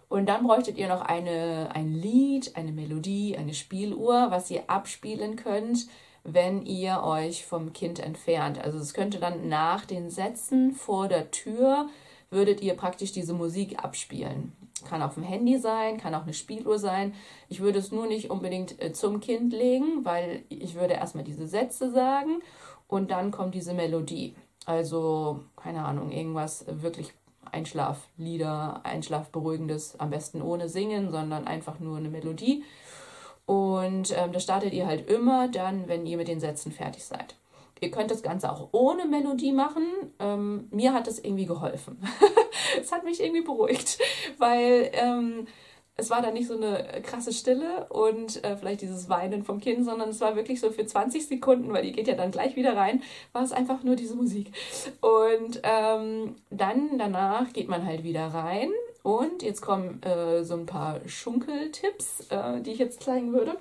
Und 0.09 0.27
dann 0.27 0.45
bräuchtet 0.45 0.77
ihr 0.77 0.87
noch 0.87 1.01
eine, 1.01 1.69
ein 1.73 1.93
Lied, 1.93 2.55
eine 2.55 2.71
Melodie, 2.71 3.35
eine 3.37 3.53
Spieluhr, 3.53 4.27
was 4.29 4.49
ihr 4.49 4.69
abspielen 4.69 5.35
könnt, 5.35 5.87
wenn 6.23 6.65
ihr 6.65 7.03
euch 7.03 7.45
vom 7.45 7.73
Kind 7.73 7.99
entfernt. 7.99 8.59
Also 8.59 8.77
es 8.77 8.93
könnte 8.93 9.19
dann 9.19 9.49
nach 9.49 9.85
den 9.85 10.09
Sätzen 10.09 10.73
vor 10.73 11.07
der 11.07 11.31
Tür, 11.31 11.89
würdet 12.29 12.61
ihr 12.61 12.75
praktisch 12.75 13.11
diese 13.11 13.33
Musik 13.33 13.83
abspielen. 13.83 14.53
Kann 14.87 15.01
auf 15.01 15.15
dem 15.15 15.23
Handy 15.23 15.57
sein, 15.57 15.97
kann 15.97 16.13
auch 16.13 16.23
eine 16.23 16.33
Spieluhr 16.33 16.77
sein. 16.77 17.13
Ich 17.49 17.61
würde 17.61 17.79
es 17.79 17.91
nur 17.91 18.07
nicht 18.07 18.29
unbedingt 18.29 18.81
äh, 18.81 18.93
zum 18.93 19.19
Kind 19.19 19.53
legen, 19.53 20.05
weil 20.05 20.43
ich 20.49 20.75
würde 20.75 20.93
erstmal 20.93 21.23
diese 21.23 21.47
Sätze 21.47 21.91
sagen 21.91 22.41
und 22.87 23.11
dann 23.11 23.31
kommt 23.31 23.55
diese 23.55 23.73
Melodie. 23.73 24.35
Also, 24.65 25.41
keine 25.55 25.85
Ahnung, 25.85 26.11
irgendwas 26.11 26.65
wirklich 26.67 27.13
Einschlaflieder, 27.51 28.81
Einschlafberuhigendes, 28.83 29.99
am 29.99 30.09
besten 30.09 30.41
ohne 30.41 30.69
Singen, 30.69 31.11
sondern 31.11 31.47
einfach 31.47 31.79
nur 31.79 31.97
eine 31.97 32.09
Melodie. 32.09 32.63
Und 33.45 34.13
ähm, 34.17 34.33
das 34.33 34.43
startet 34.43 34.73
ihr 34.73 34.85
halt 34.85 35.09
immer 35.09 35.47
dann, 35.47 35.87
wenn 35.87 36.05
ihr 36.05 36.17
mit 36.17 36.27
den 36.27 36.41
Sätzen 36.41 36.71
fertig 36.71 37.05
seid. 37.05 37.35
Ihr 37.79 37.91
könnt 37.91 38.11
das 38.11 38.23
Ganze 38.23 38.51
auch 38.51 38.69
ohne 38.71 39.05
Melodie 39.05 39.51
machen. 39.51 39.85
Ähm, 40.19 40.67
mir 40.71 40.93
hat 40.93 41.07
das 41.07 41.19
irgendwie 41.19 41.45
geholfen. 41.45 42.01
es 42.81 42.91
hat 42.91 43.03
mich 43.03 43.21
irgendwie 43.21 43.43
beruhigt, 43.43 43.99
weil 44.37 44.89
ähm, 44.93 45.47
es 45.97 46.11
war 46.11 46.21
dann 46.21 46.35
nicht 46.35 46.47
so 46.47 46.55
eine 46.55 47.01
krasse 47.01 47.33
Stille 47.33 47.87
und 47.89 48.43
äh, 48.43 48.55
vielleicht 48.55 48.81
dieses 48.81 49.09
Weinen 49.09 49.43
vom 49.43 49.59
Kind, 49.59 49.83
sondern 49.83 50.09
es 50.09 50.21
war 50.21 50.35
wirklich 50.35 50.59
so 50.59 50.69
für 50.69 50.85
20 50.85 51.27
Sekunden, 51.27 51.73
weil 51.73 51.83
die 51.83 51.91
geht 51.91 52.07
ja 52.07 52.13
dann 52.13 52.31
gleich 52.31 52.55
wieder 52.55 52.77
rein, 52.77 53.01
war 53.33 53.43
es 53.43 53.51
einfach 53.51 53.83
nur 53.83 53.95
diese 53.95 54.15
Musik. 54.15 54.51
Und 55.01 55.59
ähm, 55.63 56.35
dann 56.51 56.99
danach 56.99 57.51
geht 57.51 57.67
man 57.67 57.85
halt 57.85 58.03
wieder 58.03 58.27
rein 58.27 58.69
und 59.01 59.41
jetzt 59.41 59.61
kommen 59.61 60.01
äh, 60.03 60.43
so 60.43 60.53
ein 60.53 60.67
paar 60.67 60.99
Schunkeltipps, 61.07 62.27
äh, 62.29 62.61
die 62.61 62.71
ich 62.71 62.79
jetzt 62.79 63.01
zeigen 63.01 63.33
würde. 63.33 63.57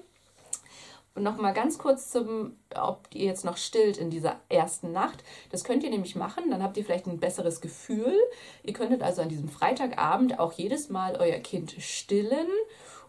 Und 1.16 1.22
nochmal 1.22 1.54
ganz 1.54 1.78
kurz 1.78 2.10
zum, 2.10 2.56
ob 2.74 3.08
ihr 3.14 3.24
jetzt 3.24 3.46
noch 3.46 3.56
stillt 3.56 3.96
in 3.96 4.10
dieser 4.10 4.36
ersten 4.50 4.92
Nacht. 4.92 5.24
Das 5.50 5.64
könnt 5.64 5.82
ihr 5.82 5.88
nämlich 5.88 6.14
machen, 6.14 6.50
dann 6.50 6.62
habt 6.62 6.76
ihr 6.76 6.84
vielleicht 6.84 7.06
ein 7.06 7.18
besseres 7.18 7.62
Gefühl. 7.62 8.14
Ihr 8.62 8.74
könntet 8.74 9.02
also 9.02 9.22
an 9.22 9.30
diesem 9.30 9.48
Freitagabend 9.48 10.38
auch 10.38 10.52
jedes 10.52 10.90
Mal 10.90 11.16
euer 11.16 11.38
Kind 11.38 11.74
stillen 11.78 12.48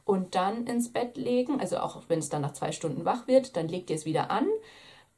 und 0.05 0.35
dann 0.35 0.67
ins 0.67 0.93
Bett 0.93 1.17
legen. 1.17 1.59
Also 1.59 1.79
auch 1.79 2.03
wenn 2.07 2.19
es 2.19 2.29
dann 2.29 2.41
nach 2.41 2.53
zwei 2.53 2.71
Stunden 2.71 3.03
wach 3.03 3.27
wird, 3.27 3.57
dann 3.57 3.67
legt 3.67 3.89
ihr 3.89 3.97
es 3.97 4.05
wieder 4.05 4.31
an 4.31 4.47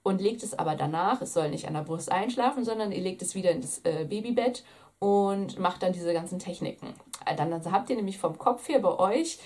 und 0.01 0.19
legt 0.19 0.41
es 0.41 0.57
aber 0.57 0.75
danach. 0.75 1.21
Es 1.21 1.35
soll 1.35 1.51
nicht 1.51 1.67
an 1.67 1.75
der 1.75 1.83
Brust 1.83 2.11
einschlafen, 2.11 2.65
sondern 2.65 2.91
ihr 2.91 3.01
legt 3.01 3.21
es 3.21 3.35
wieder 3.35 3.51
ins 3.51 3.79
äh, 3.85 4.05
Babybett 4.05 4.63
und 4.97 5.59
macht 5.59 5.83
dann 5.83 5.93
diese 5.93 6.11
ganzen 6.11 6.39
Techniken. 6.39 6.95
Dann, 7.37 7.51
dann 7.51 7.71
habt 7.71 7.91
ihr 7.91 7.95
nämlich 7.95 8.17
vom 8.17 8.39
Kopf 8.39 8.67
her 8.67 8.79
bei 8.79 8.97
euch 8.97 9.37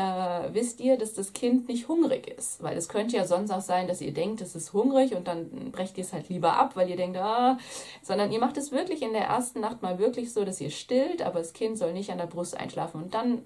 äh, 0.00 0.54
wisst 0.54 0.80
ihr, 0.80 0.96
dass 0.96 1.12
das 1.12 1.32
Kind 1.32 1.68
nicht 1.68 1.88
hungrig 1.88 2.26
ist. 2.26 2.62
Weil 2.62 2.76
es 2.76 2.88
könnte 2.88 3.16
ja 3.16 3.26
sonst 3.26 3.50
auch 3.50 3.60
sein, 3.60 3.86
dass 3.86 4.00
ihr 4.00 4.14
denkt, 4.14 4.40
es 4.40 4.54
ist 4.54 4.72
hungrig 4.72 5.14
und 5.14 5.28
dann 5.28 5.70
brecht 5.72 5.98
ihr 5.98 6.04
es 6.04 6.12
halt 6.12 6.28
lieber 6.28 6.54
ab, 6.54 6.74
weil 6.74 6.88
ihr 6.88 6.96
denkt, 6.96 7.18
ah, 7.18 7.58
sondern 8.02 8.32
ihr 8.32 8.40
macht 8.40 8.56
es 8.56 8.72
wirklich 8.72 9.02
in 9.02 9.12
der 9.12 9.24
ersten 9.24 9.60
Nacht 9.60 9.82
mal 9.82 9.98
wirklich 9.98 10.32
so, 10.32 10.44
dass 10.44 10.60
ihr 10.60 10.70
stillt, 10.70 11.22
aber 11.22 11.40
das 11.40 11.52
Kind 11.52 11.76
soll 11.76 11.92
nicht 11.92 12.10
an 12.10 12.18
der 12.18 12.26
Brust 12.26 12.56
einschlafen. 12.56 13.02
Und 13.02 13.14
dann 13.14 13.44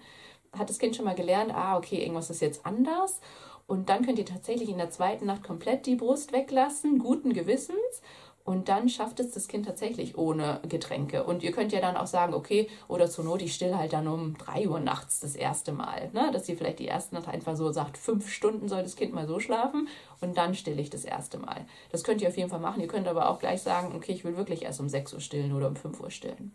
hat 0.52 0.70
das 0.70 0.78
Kind 0.78 0.94
schon 0.94 1.04
mal 1.04 1.16
gelernt, 1.16 1.52
ah, 1.52 1.76
okay, 1.76 2.00
irgendwas 2.00 2.30
ist 2.30 2.40
jetzt 2.40 2.64
anders. 2.64 3.20
Und 3.66 3.88
dann 3.88 4.04
könnt 4.04 4.18
ihr 4.18 4.26
tatsächlich 4.26 4.68
in 4.68 4.78
der 4.78 4.90
zweiten 4.90 5.26
Nacht 5.26 5.42
komplett 5.42 5.86
die 5.86 5.96
Brust 5.96 6.32
weglassen, 6.32 6.98
guten 6.98 7.32
Gewissens. 7.32 8.02
Und 8.44 8.68
dann 8.68 8.90
schafft 8.90 9.20
es 9.20 9.30
das 9.30 9.48
Kind 9.48 9.64
tatsächlich 9.64 10.18
ohne 10.18 10.60
Getränke. 10.68 11.24
Und 11.24 11.42
ihr 11.42 11.50
könnt 11.50 11.72
ja 11.72 11.80
dann 11.80 11.96
auch 11.96 12.06
sagen, 12.06 12.34
okay, 12.34 12.68
oder 12.88 13.08
zur 13.08 13.24
Not, 13.24 13.40
ich 13.40 13.54
still 13.54 13.74
halt 13.74 13.94
dann 13.94 14.06
um 14.06 14.36
3 14.36 14.68
Uhr 14.68 14.80
nachts 14.80 15.20
das 15.20 15.34
erste 15.34 15.72
Mal. 15.72 16.10
Ne? 16.12 16.30
Dass 16.30 16.46
ihr 16.46 16.56
vielleicht 16.56 16.78
die 16.78 16.84
erste 16.84 17.14
Nacht 17.14 17.26
einfach 17.26 17.56
so 17.56 17.72
sagt, 17.72 17.96
fünf 17.96 18.30
Stunden 18.30 18.68
soll 18.68 18.82
das 18.82 18.96
Kind 18.96 19.14
mal 19.14 19.26
so 19.26 19.40
schlafen 19.40 19.88
und 20.20 20.36
dann 20.36 20.54
stille 20.54 20.80
ich 20.80 20.90
das 20.90 21.06
erste 21.06 21.38
Mal. 21.38 21.64
Das 21.90 22.04
könnt 22.04 22.20
ihr 22.20 22.28
auf 22.28 22.36
jeden 22.36 22.50
Fall 22.50 22.60
machen. 22.60 22.82
Ihr 22.82 22.86
könnt 22.86 23.08
aber 23.08 23.30
auch 23.30 23.38
gleich 23.38 23.62
sagen, 23.62 23.94
okay, 23.96 24.12
ich 24.12 24.24
will 24.24 24.36
wirklich 24.36 24.62
erst 24.62 24.78
um 24.78 24.90
6 24.90 25.14
Uhr 25.14 25.20
stillen 25.20 25.54
oder 25.54 25.68
um 25.68 25.76
5 25.76 25.98
Uhr 26.00 26.10
stillen. 26.10 26.52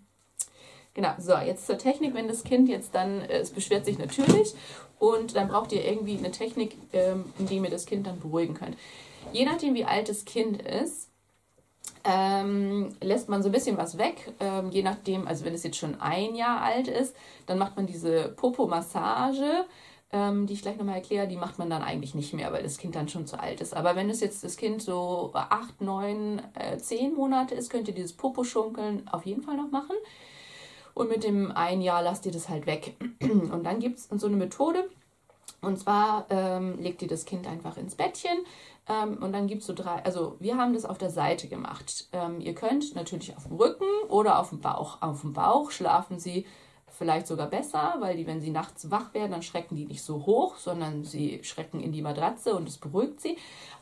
Genau, 0.94 1.14
so, 1.18 1.38
jetzt 1.38 1.66
zur 1.66 1.80
Technik, 1.80 2.14
wenn 2.14 2.28
das 2.28 2.44
Kind 2.44 2.70
jetzt 2.70 2.94
dann, 2.94 3.22
äh, 3.22 3.40
es 3.40 3.50
beschwert 3.50 3.86
sich 3.86 3.98
natürlich 3.98 4.54
und 5.00 5.36
dann 5.36 5.48
braucht 5.48 5.72
ihr 5.72 5.84
irgendwie 5.84 6.18
eine 6.18 6.30
Technik, 6.30 6.76
ähm, 6.94 7.26
in 7.40 7.48
dem 7.48 7.64
ihr 7.64 7.72
das 7.72 7.88
Kind 7.88 8.06
dann 8.06 8.20
beruhigen 8.20 8.54
könnt. 8.54 8.78
Je 9.34 9.46
nachdem, 9.46 9.74
wie 9.74 9.86
alt 9.86 10.10
das 10.10 10.26
Kind 10.26 10.62
ist, 10.62 11.10
ähm, 12.12 12.90
lässt 13.02 13.30
man 13.30 13.44
so 13.44 13.50
ein 13.50 13.52
bisschen 13.52 13.78
was 13.78 14.00
weg, 14.00 14.34
ähm, 14.40 14.72
je 14.72 14.82
nachdem, 14.82 15.28
also 15.28 15.46
wenn 15.46 15.54
es 15.54 15.62
jetzt 15.62 15.78
schon 15.78 16.02
ein 16.02 16.34
Jahr 16.34 16.62
alt 16.62 16.88
ist, 16.88 17.16
dann 17.46 17.60
macht 17.60 17.76
man 17.76 17.86
diese 17.86 18.30
Popo-Massage, 18.30 19.66
ähm, 20.12 20.48
die 20.48 20.54
ich 20.54 20.64
gleich 20.64 20.78
nochmal 20.78 20.96
erkläre, 20.96 21.28
die 21.28 21.36
macht 21.36 21.60
man 21.60 21.70
dann 21.70 21.84
eigentlich 21.84 22.16
nicht 22.16 22.34
mehr, 22.34 22.52
weil 22.52 22.64
das 22.64 22.80
Kind 22.80 22.96
dann 22.96 23.10
schon 23.10 23.28
zu 23.28 23.40
alt 23.40 23.62
ist. 23.62 23.76
Aber 23.76 23.96
wenn 23.96 24.10
es 24.10 24.22
jetzt 24.22 24.44
das 24.44 24.58
Kind 24.58 24.82
so 24.82 25.30
acht, 25.36 25.82
neun, 25.82 26.42
äh, 26.56 26.80
zehn 26.80 27.14
Monate 27.14 27.54
ist, 27.54 27.70
könnt 27.70 27.88
ihr 27.88 27.94
dieses 27.94 28.14
Popo-Schunkeln 28.14 29.08
auf 29.10 29.28
jeden 29.28 29.44
Fall 29.44 29.58
noch 29.58 29.70
machen. 29.70 29.96
Und 30.96 31.10
mit 31.10 31.24
dem 31.24 31.52
ein 31.52 31.80
Jahr 31.80 32.02
lasst 32.02 32.26
ihr 32.26 32.32
das 32.32 32.50
halt 32.50 32.66
weg. 32.66 32.96
Und 33.22 33.64
dann 33.64 33.80
gibt 33.80 34.00
es 34.00 34.10
so 34.10 34.26
eine 34.26 34.36
Methode, 34.36 34.90
und 35.62 35.78
zwar 35.78 36.26
ähm, 36.30 36.80
legt 36.80 37.02
ihr 37.02 37.08
das 37.08 37.26
Kind 37.26 37.48
einfach 37.48 37.78
ins 37.78 37.96
Bettchen, 37.96 38.38
ähm, 38.90 39.18
und 39.22 39.32
dann 39.34 39.48
gibt 39.48 39.62
es 39.62 39.68
so 39.68 39.74
drei, 39.74 40.04
also 40.04 40.36
wir 40.40 40.58
haben 40.58 40.74
das 40.74 40.84
auf 40.84 40.98
der 40.98 41.12
Seite 41.12 41.48
gemacht. 41.48 42.08
Ähm, 42.12 42.42
ihr 42.42 42.56
könnt 42.56 42.96
natürlich 42.96 43.38
auf 43.38 43.44
dem 43.44 43.56
Rücken 43.56 43.86
oder 44.10 44.40
auf 44.40 44.50
dem 44.50 44.62
Bauch. 44.62 44.98
Auf 45.02 45.22
dem 45.22 45.34
Bauch 45.34 45.70
schlafen 45.70 46.20
sie 46.20 46.48
vielleicht 46.88 47.28
sogar 47.28 47.48
besser, 47.48 47.98
weil 48.00 48.18
die, 48.18 48.26
wenn 48.26 48.42
sie 48.42 48.50
nachts 48.50 48.90
wach 48.90 49.14
werden, 49.14 49.32
dann 49.32 49.44
schrecken 49.44 49.76
die 49.76 49.86
nicht 49.86 50.04
so 50.04 50.26
hoch, 50.26 50.58
sondern 50.58 51.04
sie 51.04 51.40
schrecken 51.44 51.80
in 51.80 51.92
die 51.92 52.02
Matratze 52.02 52.56
und 52.56 52.68
es 52.68 52.80
beruhigt 52.80 53.22
sie. 53.22 53.38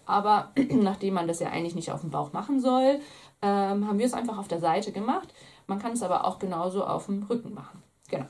Aber 0.06 0.52
nachdem 0.72 1.14
man 1.14 1.28
das 1.28 1.40
ja 1.40 1.50
eigentlich 1.50 1.76
nicht 1.76 1.92
auf 1.92 2.02
dem 2.02 2.12
Bauch 2.12 2.34
machen 2.34 2.60
soll, 2.60 3.00
ähm, 3.42 3.88
haben 3.88 4.00
wir 4.00 4.06
es 4.06 4.14
einfach 4.14 4.38
auf 4.38 4.50
der 4.50 4.60
Seite 4.60 4.92
gemacht. 4.92 5.34
Man 5.68 5.80
kann 5.80 5.94
es 5.94 6.04
aber 6.04 6.26
auch 6.26 6.38
genauso 6.38 6.84
auf 6.84 7.06
dem 7.06 7.24
Rücken 7.24 7.54
machen. 7.54 7.82
Genau. 8.10 8.26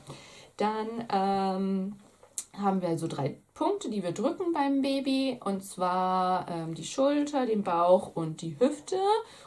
Dann 0.56 0.86
ähm, 1.12 1.96
haben 2.60 2.82
wir 2.82 2.88
also 2.88 3.06
drei 3.06 3.38
Punkte, 3.54 3.90
die 3.90 4.02
wir 4.02 4.12
drücken 4.12 4.52
beim 4.52 4.82
Baby. 4.82 5.40
Und 5.44 5.62
zwar 5.64 6.48
ähm, 6.48 6.74
die 6.74 6.84
Schulter, 6.84 7.46
den 7.46 7.62
Bauch 7.62 8.14
und 8.14 8.42
die 8.42 8.58
Hüfte. 8.58 8.98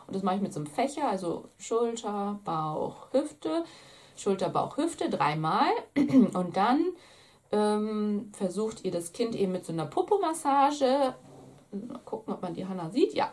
Und 0.08 0.16
das 0.16 0.24
mache 0.24 0.36
ich 0.36 0.42
mit 0.42 0.54
so 0.54 0.60
einem 0.60 0.68
Fächer, 0.68 1.10
also 1.10 1.50
Schulter, 1.58 2.40
Bauch, 2.44 3.12
Hüfte. 3.12 3.64
Schulter, 4.16 4.50
Bauch, 4.50 4.78
Hüfte 4.78 5.10
dreimal. 5.10 5.72
Und 5.96 6.56
dann 6.56 6.86
ähm, 7.52 8.32
versucht 8.34 8.86
ihr 8.86 8.92
das 8.92 9.14
Kind 9.14 9.36
eben 9.36 9.52
mit 9.52 9.66
so 9.66 9.74
einer 9.74 9.86
Popo-Massage 9.86 11.16
gucken, 12.06 12.34
ob 12.34 12.42
man 12.42 12.54
die 12.54 12.68
Hanna 12.68 12.90
sieht. 12.90 13.14
Ja. 13.14 13.32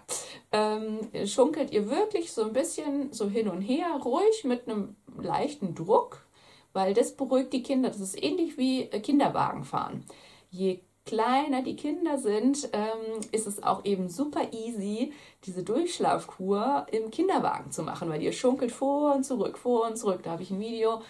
Ähm, 0.52 1.00
schunkelt 1.26 1.72
ihr 1.72 1.90
wirklich 1.90 2.32
so 2.32 2.44
ein 2.44 2.52
bisschen 2.52 3.12
so 3.12 3.28
hin 3.28 3.48
und 3.48 3.60
her, 3.60 3.86
ruhig 4.04 4.44
mit 4.44 4.68
einem 4.68 4.96
leichten 5.20 5.74
Druck 5.74 6.27
weil 6.72 6.94
das 6.94 7.16
beruhigt 7.16 7.52
die 7.52 7.62
Kinder. 7.62 7.88
Das 7.88 8.00
ist 8.00 8.22
ähnlich 8.22 8.56
wie 8.58 8.82
äh, 8.82 9.00
Kinderwagen 9.00 9.64
fahren. 9.64 10.04
Je 10.50 10.80
kleiner 11.04 11.62
die 11.62 11.76
Kinder 11.76 12.18
sind, 12.18 12.68
ähm, 12.72 13.20
ist 13.32 13.46
es 13.46 13.62
auch 13.62 13.84
eben 13.86 14.10
super 14.10 14.52
easy, 14.52 15.12
diese 15.44 15.62
Durchschlafkur 15.62 16.86
im 16.92 17.10
Kinderwagen 17.10 17.70
zu 17.72 17.82
machen, 17.82 18.10
weil 18.10 18.22
ihr 18.22 18.32
schunkelt 18.32 18.72
vor 18.72 19.14
und 19.14 19.24
zurück, 19.24 19.56
vor 19.56 19.86
und 19.86 19.96
zurück. 19.96 20.20
Da 20.22 20.32
habe 20.32 20.42
ich 20.42 20.50
ein 20.50 20.60
Video. 20.60 21.00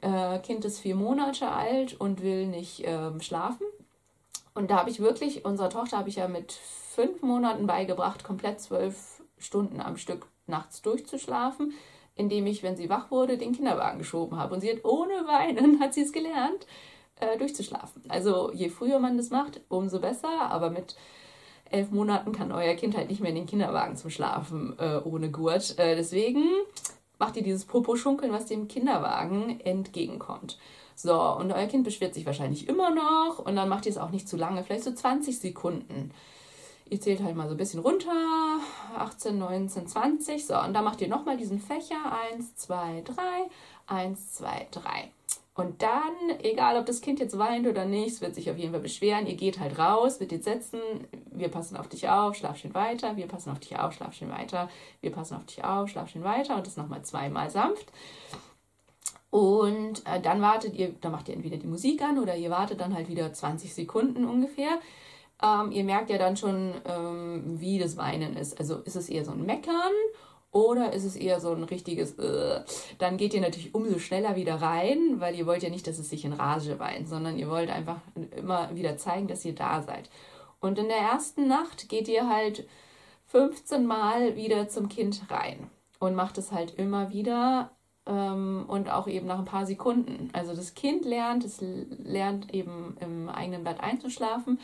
Äh, 0.00 0.38
kind 0.38 0.64
ist 0.64 0.80
vier 0.80 0.94
Monate 0.94 1.48
alt 1.48 1.98
und 2.00 2.22
will 2.22 2.46
nicht 2.46 2.82
ähm, 2.86 3.20
schlafen. 3.20 3.66
Und 4.54 4.70
da 4.70 4.76
habe 4.76 4.90
ich 4.90 5.00
wirklich, 5.00 5.44
unserer 5.44 5.70
Tochter 5.70 5.98
habe 5.98 6.08
ich 6.08 6.16
ja 6.16 6.28
mit 6.28 6.52
fünf 6.52 7.22
Monaten 7.22 7.66
beigebracht, 7.66 8.24
komplett 8.24 8.60
zwölf 8.60 9.22
Stunden 9.38 9.80
am 9.80 9.96
Stück 9.96 10.26
nachts 10.46 10.80
durchzuschlafen, 10.82 11.74
indem 12.16 12.46
ich, 12.46 12.62
wenn 12.62 12.76
sie 12.76 12.88
wach 12.88 13.10
wurde, 13.10 13.38
den 13.38 13.52
Kinderwagen 13.52 13.98
geschoben 13.98 14.38
habe. 14.38 14.54
Und 14.54 14.60
sie 14.60 14.70
hat 14.70 14.84
ohne 14.84 15.12
Weinen, 15.26 15.80
hat 15.80 15.94
sie 15.94 16.02
es 16.02 16.12
gelernt 16.12 16.66
äh, 17.20 17.36
durchzuschlafen. 17.38 18.02
Also 18.08 18.52
je 18.52 18.68
früher 18.68 18.98
man 18.98 19.16
das 19.16 19.30
macht, 19.30 19.60
umso 19.68 20.00
besser. 20.00 20.50
Aber 20.50 20.70
mit 20.70 20.96
elf 21.70 21.90
Monaten 21.90 22.32
kann 22.32 22.52
euer 22.52 22.74
Kind 22.74 22.96
halt 22.96 23.08
nicht 23.08 23.20
mehr 23.20 23.30
in 23.30 23.36
den 23.36 23.46
Kinderwagen 23.46 23.96
zum 23.96 24.10
Schlafen 24.10 24.78
äh, 24.78 25.00
ohne 25.04 25.30
Gurt. 25.30 25.78
Äh, 25.78 25.96
deswegen 25.96 26.44
macht 27.18 27.36
ihr 27.36 27.42
dieses 27.42 27.64
Popo-Schunkeln, 27.64 28.32
was 28.32 28.46
dem 28.46 28.68
Kinderwagen 28.68 29.60
entgegenkommt. 29.60 30.58
So, 30.96 31.20
und 31.20 31.52
euer 31.52 31.66
Kind 31.66 31.84
beschwert 31.84 32.14
sich 32.14 32.26
wahrscheinlich 32.26 32.68
immer 32.68 32.90
noch 32.90 33.40
und 33.40 33.56
dann 33.56 33.68
macht 33.68 33.86
ihr 33.86 33.90
es 33.90 33.98
auch 33.98 34.10
nicht 34.10 34.28
zu 34.28 34.36
lange, 34.36 34.62
vielleicht 34.62 34.84
so 34.84 34.92
20 34.92 35.38
Sekunden. 35.38 36.12
Ihr 36.90 37.00
zählt 37.00 37.22
halt 37.22 37.34
mal 37.34 37.48
so 37.48 37.54
ein 37.54 37.58
bisschen 37.58 37.80
runter, 37.80 38.60
18, 38.96 39.38
19, 39.38 39.86
20. 39.86 40.46
So, 40.46 40.60
und 40.60 40.74
dann 40.74 40.84
macht 40.84 41.00
ihr 41.00 41.08
nochmal 41.08 41.36
diesen 41.36 41.58
Fächer, 41.58 41.96
1, 42.32 42.56
2, 42.56 43.02
3, 43.04 43.14
1, 43.86 44.34
2, 44.34 44.68
3. 44.70 45.10
Und 45.56 45.82
dann, 45.82 46.40
egal 46.42 46.76
ob 46.76 46.84
das 46.86 47.00
Kind 47.00 47.20
jetzt 47.20 47.38
weint 47.38 47.68
oder 47.68 47.84
nicht, 47.84 48.14
es 48.14 48.20
wird 48.20 48.34
sich 48.34 48.50
auf 48.50 48.58
jeden 48.58 48.72
Fall 48.72 48.80
beschweren. 48.80 49.26
Ihr 49.28 49.36
geht 49.36 49.60
halt 49.60 49.78
raus, 49.78 50.18
wird 50.18 50.32
jetzt 50.32 50.44
setzen, 50.44 50.80
wir 51.30 51.48
passen 51.48 51.76
auf 51.76 51.88
dich 51.88 52.08
auf, 52.08 52.34
schlaf 52.34 52.56
schön 52.58 52.74
weiter, 52.74 53.16
wir 53.16 53.28
passen 53.28 53.50
auf 53.50 53.60
dich 53.60 53.78
auf, 53.78 53.92
schlaf 53.92 54.14
schön 54.14 54.30
weiter, 54.30 54.68
wir 55.00 55.12
passen 55.12 55.36
auf 55.36 55.46
dich 55.46 55.62
auf, 55.62 55.88
schlaf 55.88 56.10
schön 56.10 56.24
weiter 56.24 56.56
und 56.56 56.66
das 56.66 56.76
nochmal 56.76 57.02
zweimal 57.02 57.50
sanft. 57.50 57.92
Und 59.30 60.04
äh, 60.06 60.20
dann 60.20 60.42
wartet 60.42 60.74
ihr, 60.74 60.92
dann 61.00 61.12
macht 61.12 61.28
ihr 61.28 61.34
entweder 61.34 61.56
die 61.56 61.66
Musik 61.68 62.02
an 62.02 62.18
oder 62.18 62.36
ihr 62.36 62.50
wartet 62.50 62.80
dann 62.80 62.94
halt 62.94 63.08
wieder 63.08 63.32
20 63.32 63.74
Sekunden 63.74 64.24
ungefähr. 64.24 64.80
Ähm, 65.44 65.72
ihr 65.72 65.84
merkt 65.84 66.10
ja 66.10 66.16
dann 66.16 66.36
schon, 66.36 66.74
ähm, 66.86 67.60
wie 67.60 67.78
das 67.78 67.96
Weinen 67.96 68.36
ist. 68.36 68.58
Also 68.58 68.76
ist 68.78 68.96
es 68.96 69.08
eher 69.08 69.24
so 69.24 69.32
ein 69.32 69.44
Meckern 69.44 69.92
oder 70.52 70.92
ist 70.92 71.04
es 71.04 71.16
eher 71.16 71.40
so 71.40 71.52
ein 71.52 71.64
richtiges, 71.64 72.12
äh, 72.18 72.62
dann 72.98 73.16
geht 73.16 73.34
ihr 73.34 73.40
natürlich 73.40 73.74
umso 73.74 73.98
schneller 73.98 74.36
wieder 74.36 74.62
rein, 74.62 75.16
weil 75.20 75.34
ihr 75.34 75.46
wollt 75.46 75.62
ja 75.62 75.68
nicht, 75.68 75.86
dass 75.86 75.98
es 75.98 76.08
sich 76.08 76.24
in 76.24 76.32
Rage 76.32 76.78
weint, 76.78 77.08
sondern 77.08 77.36
ihr 77.36 77.50
wollt 77.50 77.70
einfach 77.70 78.00
immer 78.36 78.74
wieder 78.74 78.96
zeigen, 78.96 79.28
dass 79.28 79.44
ihr 79.44 79.54
da 79.54 79.82
seid. 79.82 80.08
Und 80.60 80.78
in 80.78 80.88
der 80.88 80.98
ersten 80.98 81.46
Nacht 81.46 81.88
geht 81.88 82.08
ihr 82.08 82.28
halt 82.28 82.66
15 83.26 83.84
Mal 83.84 84.36
wieder 84.36 84.68
zum 84.68 84.88
Kind 84.88 85.22
rein 85.28 85.68
und 85.98 86.14
macht 86.14 86.38
es 86.38 86.52
halt 86.52 86.74
immer 86.76 87.10
wieder 87.10 87.72
ähm, 88.06 88.64
und 88.68 88.90
auch 88.90 89.08
eben 89.08 89.26
nach 89.26 89.40
ein 89.40 89.44
paar 89.44 89.66
Sekunden. 89.66 90.30
Also 90.32 90.54
das 90.54 90.74
Kind 90.74 91.04
lernt, 91.04 91.44
es 91.44 91.58
lernt 91.60 92.54
eben 92.54 92.96
im 93.00 93.28
eigenen 93.28 93.64
Bett 93.64 93.80
einzuschlafen 93.80 94.58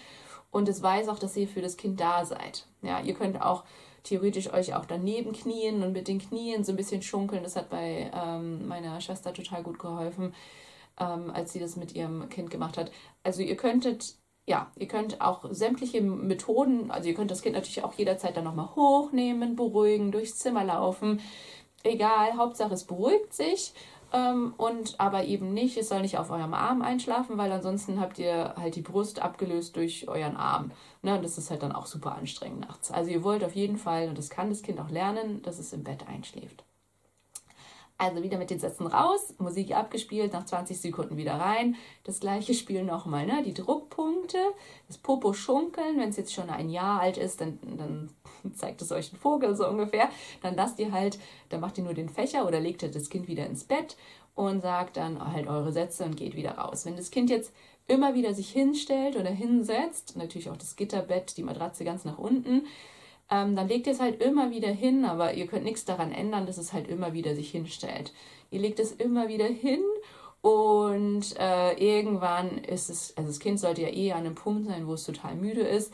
und 0.50 0.68
es 0.68 0.82
weiß 0.82 1.08
auch, 1.08 1.18
dass 1.18 1.36
ihr 1.36 1.48
für 1.48 1.62
das 1.62 1.76
Kind 1.76 2.00
da 2.00 2.24
seid. 2.24 2.66
Ja, 2.82 3.00
ihr 3.00 3.14
könnt 3.14 3.40
auch 3.40 3.64
theoretisch 4.02 4.52
euch 4.52 4.74
auch 4.74 4.84
daneben 4.84 5.32
knien 5.32 5.82
und 5.82 5.92
mit 5.92 6.08
den 6.08 6.18
Knien 6.18 6.64
so 6.64 6.72
ein 6.72 6.76
bisschen 6.76 7.02
schunkeln. 7.02 7.42
Das 7.42 7.56
hat 7.56 7.70
bei 7.70 8.10
ähm, 8.14 8.66
meiner 8.66 9.00
Schwester 9.00 9.32
total 9.32 9.62
gut 9.62 9.78
geholfen, 9.78 10.34
ähm, 10.98 11.30
als 11.30 11.52
sie 11.52 11.60
das 11.60 11.76
mit 11.76 11.94
ihrem 11.94 12.28
Kind 12.28 12.50
gemacht 12.50 12.78
hat. 12.78 12.90
Also 13.22 13.42
ihr 13.42 13.56
könntet, 13.56 14.16
ja, 14.46 14.70
ihr 14.76 14.88
könnt 14.88 15.20
auch 15.20 15.44
sämtliche 15.50 16.00
Methoden, 16.00 16.90
also 16.90 17.08
ihr 17.08 17.14
könnt 17.14 17.30
das 17.30 17.42
Kind 17.42 17.54
natürlich 17.54 17.84
auch 17.84 17.94
jederzeit 17.94 18.36
dann 18.36 18.44
nochmal 18.44 18.74
hochnehmen, 18.74 19.54
beruhigen, 19.54 20.12
durchs 20.12 20.38
Zimmer 20.38 20.64
laufen. 20.64 21.20
Egal, 21.82 22.36
Hauptsache 22.36 22.74
es 22.74 22.84
beruhigt 22.84 23.32
sich 23.32 23.72
ähm, 24.12 24.54
und 24.56 24.98
aber 24.98 25.24
eben 25.24 25.52
nicht, 25.54 25.76
es 25.76 25.88
soll 25.88 26.02
nicht 26.02 26.18
auf 26.18 26.30
eurem 26.30 26.54
Arm 26.54 26.82
einschlafen, 26.82 27.38
weil 27.38 27.52
ansonsten 27.52 28.00
habt 28.00 28.18
ihr 28.18 28.54
halt 28.56 28.76
die 28.76 28.82
Brust 28.82 29.22
abgelöst 29.22 29.76
durch 29.76 30.08
euren 30.08 30.36
Arm. 30.36 30.72
Ne? 31.02 31.14
Und 31.16 31.24
das 31.24 31.38
ist 31.38 31.50
halt 31.50 31.62
dann 31.62 31.72
auch 31.72 31.86
super 31.86 32.16
anstrengend 32.16 32.60
nachts. 32.60 32.90
Also 32.90 33.10
ihr 33.10 33.22
wollt 33.22 33.44
auf 33.44 33.54
jeden 33.54 33.76
Fall, 33.76 34.08
und 34.08 34.18
das 34.18 34.30
kann 34.30 34.50
das 34.50 34.62
Kind 34.62 34.80
auch 34.80 34.90
lernen, 34.90 35.42
dass 35.42 35.58
es 35.58 35.72
im 35.72 35.84
Bett 35.84 36.06
einschläft. 36.08 36.64
Also 38.00 38.22
wieder 38.22 38.38
mit 38.38 38.48
den 38.48 38.58
Sätzen 38.58 38.86
raus, 38.86 39.34
Musik 39.36 39.76
abgespielt, 39.76 40.32
nach 40.32 40.46
20 40.46 40.80
Sekunden 40.80 41.18
wieder 41.18 41.34
rein. 41.34 41.76
Das 42.02 42.18
gleiche 42.18 42.54
Spiel 42.54 42.82
nochmal, 42.82 43.26
ne? 43.26 43.42
Die 43.44 43.52
Druckpunkte, 43.52 44.38
das 44.88 44.96
Popo 44.96 45.34
schunkeln, 45.34 45.98
wenn 45.98 46.08
es 46.08 46.16
jetzt 46.16 46.32
schon 46.32 46.48
ein 46.48 46.70
Jahr 46.70 47.02
alt 47.02 47.18
ist, 47.18 47.42
dann, 47.42 47.58
dann 47.76 48.08
zeigt 48.54 48.80
es 48.80 48.90
euch 48.90 49.10
einen 49.12 49.20
Vogel 49.20 49.54
so 49.54 49.68
ungefähr. 49.68 50.08
Dann 50.40 50.56
lasst 50.56 50.78
ihr 50.78 50.92
halt, 50.92 51.18
dann 51.50 51.60
macht 51.60 51.76
ihr 51.76 51.84
nur 51.84 51.92
den 51.92 52.08
Fächer 52.08 52.46
oder 52.46 52.58
legt 52.58 52.82
ihr 52.82 52.90
das 52.90 53.10
Kind 53.10 53.28
wieder 53.28 53.44
ins 53.44 53.64
Bett 53.64 53.98
und 54.34 54.62
sagt 54.62 54.96
dann 54.96 55.34
halt 55.34 55.46
eure 55.46 55.70
Sätze 55.70 56.04
und 56.04 56.16
geht 56.16 56.36
wieder 56.36 56.52
raus. 56.52 56.86
Wenn 56.86 56.96
das 56.96 57.10
Kind 57.10 57.28
jetzt 57.28 57.52
immer 57.86 58.14
wieder 58.14 58.32
sich 58.32 58.50
hinstellt 58.50 59.16
oder 59.16 59.28
hinsetzt, 59.28 60.16
natürlich 60.16 60.48
auch 60.48 60.56
das 60.56 60.76
Gitterbett, 60.76 61.36
die 61.36 61.42
Matratze 61.42 61.84
ganz 61.84 62.06
nach 62.06 62.16
unten, 62.16 62.62
ähm, 63.30 63.56
dann 63.56 63.68
legt 63.68 63.86
ihr 63.86 63.92
es 63.92 64.00
halt 64.00 64.22
immer 64.22 64.50
wieder 64.50 64.70
hin, 64.70 65.04
aber 65.04 65.34
ihr 65.34 65.46
könnt 65.46 65.64
nichts 65.64 65.84
daran 65.84 66.12
ändern, 66.12 66.46
dass 66.46 66.58
es 66.58 66.72
halt 66.72 66.88
immer 66.88 67.12
wieder 67.12 67.34
sich 67.34 67.50
hinstellt. 67.50 68.12
Ihr 68.50 68.60
legt 68.60 68.80
es 68.80 68.92
immer 68.92 69.28
wieder 69.28 69.46
hin 69.46 69.82
und 70.42 71.36
äh, 71.38 71.72
irgendwann 71.74 72.58
ist 72.58 72.90
es, 72.90 73.16
also 73.16 73.28
das 73.28 73.38
Kind 73.38 73.60
sollte 73.60 73.82
ja 73.82 73.88
eh 73.88 74.12
an 74.12 74.20
einem 74.20 74.34
Punkt 74.34 74.66
sein, 74.66 74.86
wo 74.86 74.94
es 74.94 75.04
total 75.04 75.36
müde 75.36 75.62
ist 75.62 75.92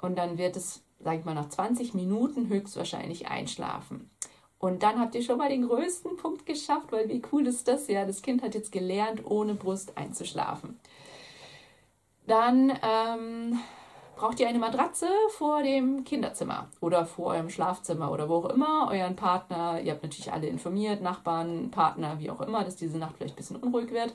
und 0.00 0.16
dann 0.16 0.38
wird 0.38 0.56
es, 0.56 0.82
sag 1.00 1.18
ich 1.18 1.24
mal, 1.24 1.34
nach 1.34 1.48
20 1.48 1.94
Minuten 1.94 2.48
höchstwahrscheinlich 2.48 3.28
einschlafen. 3.28 4.10
Und 4.58 4.82
dann 4.82 4.98
habt 4.98 5.14
ihr 5.14 5.22
schon 5.22 5.38
mal 5.38 5.48
den 5.50 5.68
größten 5.68 6.16
Punkt 6.16 6.46
geschafft, 6.46 6.90
weil 6.90 7.08
wie 7.08 7.22
cool 7.32 7.46
ist 7.46 7.68
das 7.68 7.86
ja? 7.86 8.04
Das 8.04 8.22
Kind 8.22 8.42
hat 8.42 8.54
jetzt 8.54 8.72
gelernt, 8.72 9.24
ohne 9.24 9.54
Brust 9.54 9.96
einzuschlafen. 9.96 10.80
Dann 12.26 12.76
ähm, 12.82 13.60
braucht 14.18 14.40
ihr 14.40 14.48
eine 14.48 14.58
Matratze 14.58 15.08
vor 15.30 15.62
dem 15.62 16.02
Kinderzimmer 16.04 16.68
oder 16.80 17.06
vor 17.06 17.26
eurem 17.28 17.50
Schlafzimmer 17.50 18.10
oder 18.10 18.28
wo 18.28 18.34
auch 18.36 18.50
immer. 18.50 18.88
Euren 18.90 19.14
Partner, 19.14 19.80
ihr 19.80 19.92
habt 19.92 20.02
natürlich 20.02 20.32
alle 20.32 20.48
informiert, 20.48 21.00
Nachbarn, 21.00 21.70
Partner, 21.70 22.18
wie 22.18 22.30
auch 22.30 22.40
immer, 22.40 22.64
dass 22.64 22.76
diese 22.76 22.98
Nacht 22.98 23.16
vielleicht 23.16 23.34
ein 23.34 23.36
bisschen 23.36 23.56
unruhig 23.56 23.92
wird. 23.92 24.12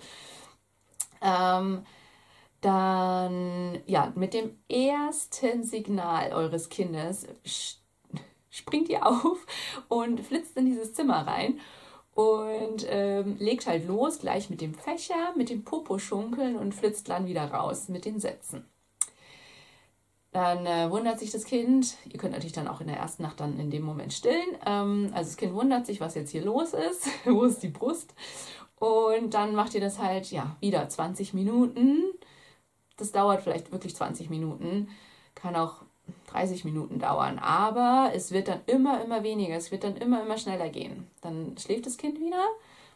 Ähm, 1.21 1.85
dann, 2.59 3.81
ja, 3.85 4.11
mit 4.15 4.33
dem 4.33 4.57
ersten 4.69 5.63
Signal 5.63 6.33
eures 6.33 6.67
Kindes 6.69 7.25
springt 8.49 8.89
ihr 8.89 9.05
auf 9.05 9.45
und 9.87 10.19
flitzt 10.19 10.57
in 10.57 10.65
dieses 10.65 10.93
Zimmer 10.93 11.25
rein 11.25 11.59
und 12.13 12.85
ähm, 12.89 13.37
legt 13.39 13.67
halt 13.67 13.87
los, 13.87 14.19
gleich 14.19 14.49
mit 14.49 14.59
dem 14.59 14.73
Fächer, 14.73 15.33
mit 15.35 15.49
dem 15.49 15.63
Popo-Schunkeln 15.63 16.57
und 16.57 16.75
flitzt 16.75 17.07
dann 17.09 17.25
wieder 17.25 17.45
raus 17.45 17.87
mit 17.87 18.05
den 18.05 18.19
Sätzen. 18.19 18.65
Dann 20.33 20.65
äh, 20.65 20.89
wundert 20.89 21.19
sich 21.19 21.29
das 21.29 21.45
Kind. 21.45 21.95
Ihr 22.11 22.19
könnt 22.19 22.33
natürlich 22.33 22.53
dann 22.53 22.67
auch 22.67 22.81
in 22.81 22.87
der 22.87 22.97
ersten 22.97 23.21
Nacht 23.21 23.39
dann 23.39 23.59
in 23.59 23.69
dem 23.69 23.83
Moment 23.83 24.11
stillen. 24.13 24.57
Ähm, 24.65 25.11
also 25.13 25.29
das 25.29 25.37
Kind 25.37 25.53
wundert 25.53 25.85
sich, 25.85 26.01
was 26.01 26.15
jetzt 26.15 26.31
hier 26.31 26.43
los 26.43 26.73
ist. 26.73 27.07
Wo 27.25 27.43
ist 27.43 27.61
die 27.61 27.69
Brust? 27.69 28.15
Und 28.79 29.35
dann 29.35 29.53
macht 29.53 29.75
ihr 29.75 29.81
das 29.81 29.99
halt, 29.99 30.31
ja, 30.31 30.57
wieder 30.59 30.89
20 30.89 31.35
Minuten. 31.35 32.03
Das 32.97 33.11
dauert 33.11 33.43
vielleicht 33.43 33.71
wirklich 33.71 33.95
20 33.95 34.31
Minuten. 34.31 34.89
Kann 35.35 35.55
auch 35.55 35.83
30 36.31 36.65
Minuten 36.65 36.97
dauern. 36.97 37.37
Aber 37.37 38.11
es 38.15 38.31
wird 38.31 38.47
dann 38.47 38.61
immer, 38.65 39.03
immer 39.03 39.21
weniger. 39.21 39.55
Es 39.55 39.71
wird 39.71 39.83
dann 39.83 39.95
immer, 39.97 40.23
immer 40.23 40.39
schneller 40.39 40.69
gehen. 40.69 41.07
Dann 41.21 41.55
schläft 41.59 41.85
das 41.85 41.97
Kind 41.97 42.19
wieder. 42.19 42.43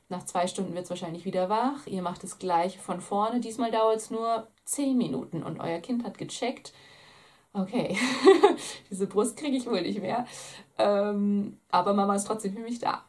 Nach 0.10 0.26
zwei 0.26 0.48
Stunden 0.48 0.74
wird 0.74 0.86
es 0.86 0.90
wahrscheinlich 0.90 1.26
wieder 1.26 1.50
wach. 1.50 1.86
Ihr 1.86 2.02
macht 2.02 2.24
es 2.24 2.40
gleich 2.40 2.80
von 2.80 3.00
vorne. 3.00 3.42
Diesmal 3.42 3.70
dauert 3.70 3.98
es 3.98 4.10
nur 4.10 4.48
10 4.66 4.98
Minuten. 4.98 5.44
Und 5.44 5.60
euer 5.60 5.80
Kind 5.80 6.04
hat 6.04 6.18
gecheckt, 6.18 6.74
okay, 7.54 7.98
diese 8.90 9.08
Brust 9.08 9.38
kriege 9.38 9.58
ich 9.58 9.66
wohl 9.66 9.82
nicht 9.82 10.02
mehr. 10.02 10.26
Ähm, 10.78 11.58
aber 11.70 11.94
Mama 11.94 12.16
ist 12.16 12.26
trotzdem 12.26 12.54
für 12.54 12.62
mich 12.62 12.80
da. 12.80 13.04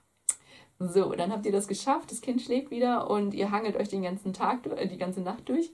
So, 0.79 1.12
dann 1.14 1.33
habt 1.33 1.44
ihr 1.44 1.53
das 1.53 1.66
geschafft, 1.66 2.12
das 2.12 2.20
Kind 2.20 2.40
schläft 2.40 2.70
wieder 2.70 3.11
und 3.11 3.35
ihr 3.35 3.51
hangelt 3.51 3.77
euch 3.77 3.88
den 3.88 4.03
ganzen 4.03 4.33
Tag, 4.33 4.64
äh, 4.66 4.87
die 4.87 4.98
ganze 4.98 5.20
Nacht 5.20 5.48
durch. 5.48 5.72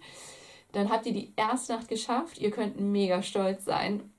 Dann 0.72 0.90
habt 0.90 1.07
ihr 1.07 1.12
die 1.12 1.33
erste 1.37 1.74
Nacht 1.74 1.88
geschafft. 1.88 2.38
Ihr 2.38 2.50
könnt 2.50 2.81
mega 2.81 3.22
stolz 3.22 3.64
sein, 3.64 4.12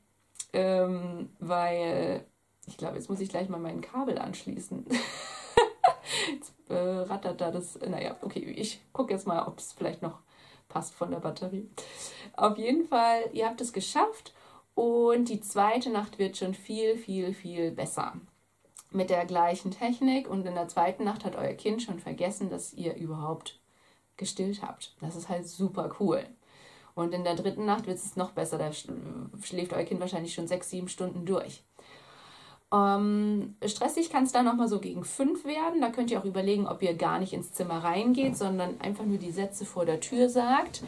ähm, 0.54 1.30
weil 1.40 2.26
ich 2.68 2.78
glaube, 2.78 2.96
jetzt 2.96 3.10
muss 3.10 3.20
ich 3.20 3.30
gleich 3.30 3.50
mal 3.50 3.60
mein 3.60 3.82
Kabel 3.82 4.18
anschließen. 4.18 4.86
jetzt 6.32 6.54
äh, 6.70 6.76
rattert 6.76 7.42
da 7.42 7.52
das. 7.52 7.80
Naja, 7.80 8.16
okay, 8.22 8.40
ich 8.40 8.82
gucke 8.94 9.14
jetzt 9.14 9.28
mal, 9.28 9.46
ob 9.48 9.60
es 9.60 9.74
vielleicht 9.74 10.02
noch 10.02 10.20
passt 10.76 10.94
von 10.94 11.10
der 11.10 11.20
Batterie. 11.20 11.70
Auf 12.36 12.58
jeden 12.58 12.86
Fall, 12.86 13.30
ihr 13.32 13.46
habt 13.46 13.62
es 13.62 13.72
geschafft 13.72 14.34
und 14.74 15.30
die 15.30 15.40
zweite 15.40 15.90
Nacht 15.90 16.20
wird 16.20 16.36
schon 16.36 16.54
viel, 16.54 16.98
viel, 16.98 17.34
viel 17.34 17.72
besser. 17.72 18.20
Mit 18.92 19.10
der 19.10 19.26
gleichen 19.26 19.72
Technik 19.72 20.30
und 20.30 20.46
in 20.46 20.54
der 20.54 20.68
zweiten 20.68 21.06
Nacht 21.06 21.24
hat 21.24 21.38
euer 21.38 21.54
Kind 21.54 21.82
schon 21.82 22.02
vergessen, 22.02 22.50
dass 22.50 22.74
ihr 22.74 22.94
überhaupt 22.96 23.62
gestillt 24.18 24.64
habt. 24.64 24.98
Das 25.00 25.16
ist 25.16 25.30
halt 25.30 25.48
super 25.48 25.96
cool. 26.02 26.26
Und 26.94 27.14
in 27.14 27.24
der 27.24 27.36
dritten 27.36 27.66
Nacht 27.66 27.88
wird 27.88 27.98
es 27.98 28.18
noch 28.18 28.32
besser. 28.32 28.58
Da 28.58 28.74
schläft 28.74 29.72
euer 29.72 29.86
Kind 29.86 30.02
wahrscheinlich 30.02 30.34
schon 30.34 30.50
sechs, 30.50 30.70
sieben 30.70 30.90
Stunden 30.90 31.26
durch. 31.26 31.64
Ähm, 32.74 33.56
stressig 33.66 34.10
kann 34.10 34.24
es 34.24 34.32
dann 34.32 34.46
nochmal 34.46 34.68
so 34.68 34.80
gegen 34.80 35.04
fünf 35.04 35.46
werden. 35.46 35.82
Da 35.82 35.90
könnt 35.90 36.12
ihr 36.12 36.20
auch 36.20 36.26
überlegen, 36.26 36.68
ob 36.68 36.82
ihr 36.82 36.96
gar 36.96 37.20
nicht 37.20 37.34
ins 37.34 37.54
Zimmer 37.54 37.84
reingeht, 37.84 38.36
sondern 38.36 38.82
einfach 38.82 39.06
nur 39.06 39.18
die 39.18 39.32
Sätze 39.32 39.66
vor 39.66 39.86
der 39.86 40.00
Tür 40.00 40.30
sagt. 40.30 40.82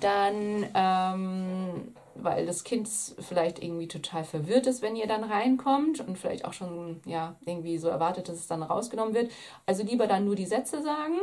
Dann, 0.00 0.66
ähm, 0.74 1.94
weil 2.16 2.46
das 2.46 2.64
Kind 2.64 2.88
vielleicht 2.88 3.62
irgendwie 3.62 3.88
total 3.88 4.24
verwirrt 4.24 4.66
ist, 4.66 4.82
wenn 4.82 4.96
ihr 4.96 5.06
dann 5.06 5.24
reinkommt 5.24 6.00
und 6.00 6.18
vielleicht 6.18 6.44
auch 6.44 6.52
schon 6.52 7.00
ja, 7.06 7.36
irgendwie 7.46 7.78
so 7.78 7.88
erwartet, 7.88 8.28
dass 8.28 8.36
es 8.36 8.48
dann 8.48 8.62
rausgenommen 8.62 9.14
wird. 9.14 9.30
Also 9.66 9.84
lieber 9.84 10.06
dann 10.06 10.24
nur 10.24 10.34
die 10.34 10.46
Sätze 10.46 10.82
sagen. 10.82 11.16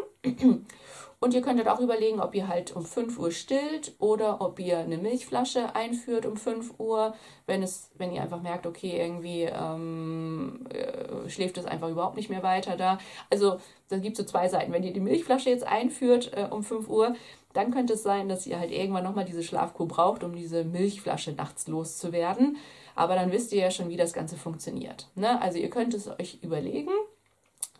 Und 1.19 1.33
ihr 1.33 1.41
könntet 1.41 1.67
auch 1.67 1.79
überlegen, 1.79 2.19
ob 2.19 2.35
ihr 2.35 2.47
halt 2.47 2.75
um 2.75 2.85
5 2.85 3.17
Uhr 3.17 3.31
stillt 3.31 3.95
oder 3.97 4.39
ob 4.39 4.59
ihr 4.59 4.77
eine 4.77 4.97
Milchflasche 4.97 5.75
einführt 5.75 6.27
um 6.27 6.37
5 6.37 6.79
Uhr, 6.79 7.15
wenn, 7.47 7.63
es, 7.63 7.89
wenn 7.95 8.11
ihr 8.11 8.21
einfach 8.21 8.41
merkt, 8.43 8.67
okay, 8.67 8.99
irgendwie 9.01 9.43
ähm, 9.43 10.67
äh, 10.69 11.27
schläft 11.27 11.57
es 11.57 11.65
einfach 11.65 11.89
überhaupt 11.89 12.17
nicht 12.17 12.29
mehr 12.29 12.43
weiter 12.43 12.77
da. 12.77 12.99
Also 13.31 13.59
da 13.89 13.97
gibt 13.97 14.19
es 14.19 14.25
so 14.25 14.31
zwei 14.31 14.47
Seiten. 14.47 14.71
Wenn 14.71 14.83
ihr 14.83 14.93
die 14.93 14.99
Milchflasche 14.99 15.49
jetzt 15.49 15.65
einführt 15.65 16.33
äh, 16.35 16.47
um 16.51 16.63
5 16.63 16.87
Uhr, 16.87 17.15
dann 17.53 17.71
könnte 17.71 17.93
es 17.93 18.03
sein, 18.03 18.29
dass 18.29 18.45
ihr 18.45 18.59
halt 18.59 18.71
irgendwann 18.71 19.03
nochmal 19.03 19.25
diese 19.25 19.41
Schlafkur 19.41 19.87
braucht, 19.87 20.23
um 20.23 20.35
diese 20.35 20.63
Milchflasche 20.65 21.31
nachts 21.31 21.67
loszuwerden. 21.67 22.57
Aber 22.93 23.15
dann 23.15 23.31
wisst 23.31 23.51
ihr 23.53 23.61
ja 23.61 23.71
schon, 23.71 23.89
wie 23.89 23.97
das 23.97 24.13
Ganze 24.13 24.35
funktioniert. 24.35 25.07
Ne? 25.15 25.41
Also 25.41 25.57
ihr 25.57 25.71
könnt 25.71 25.95
es 25.95 26.07
euch 26.07 26.37
überlegen. 26.43 26.91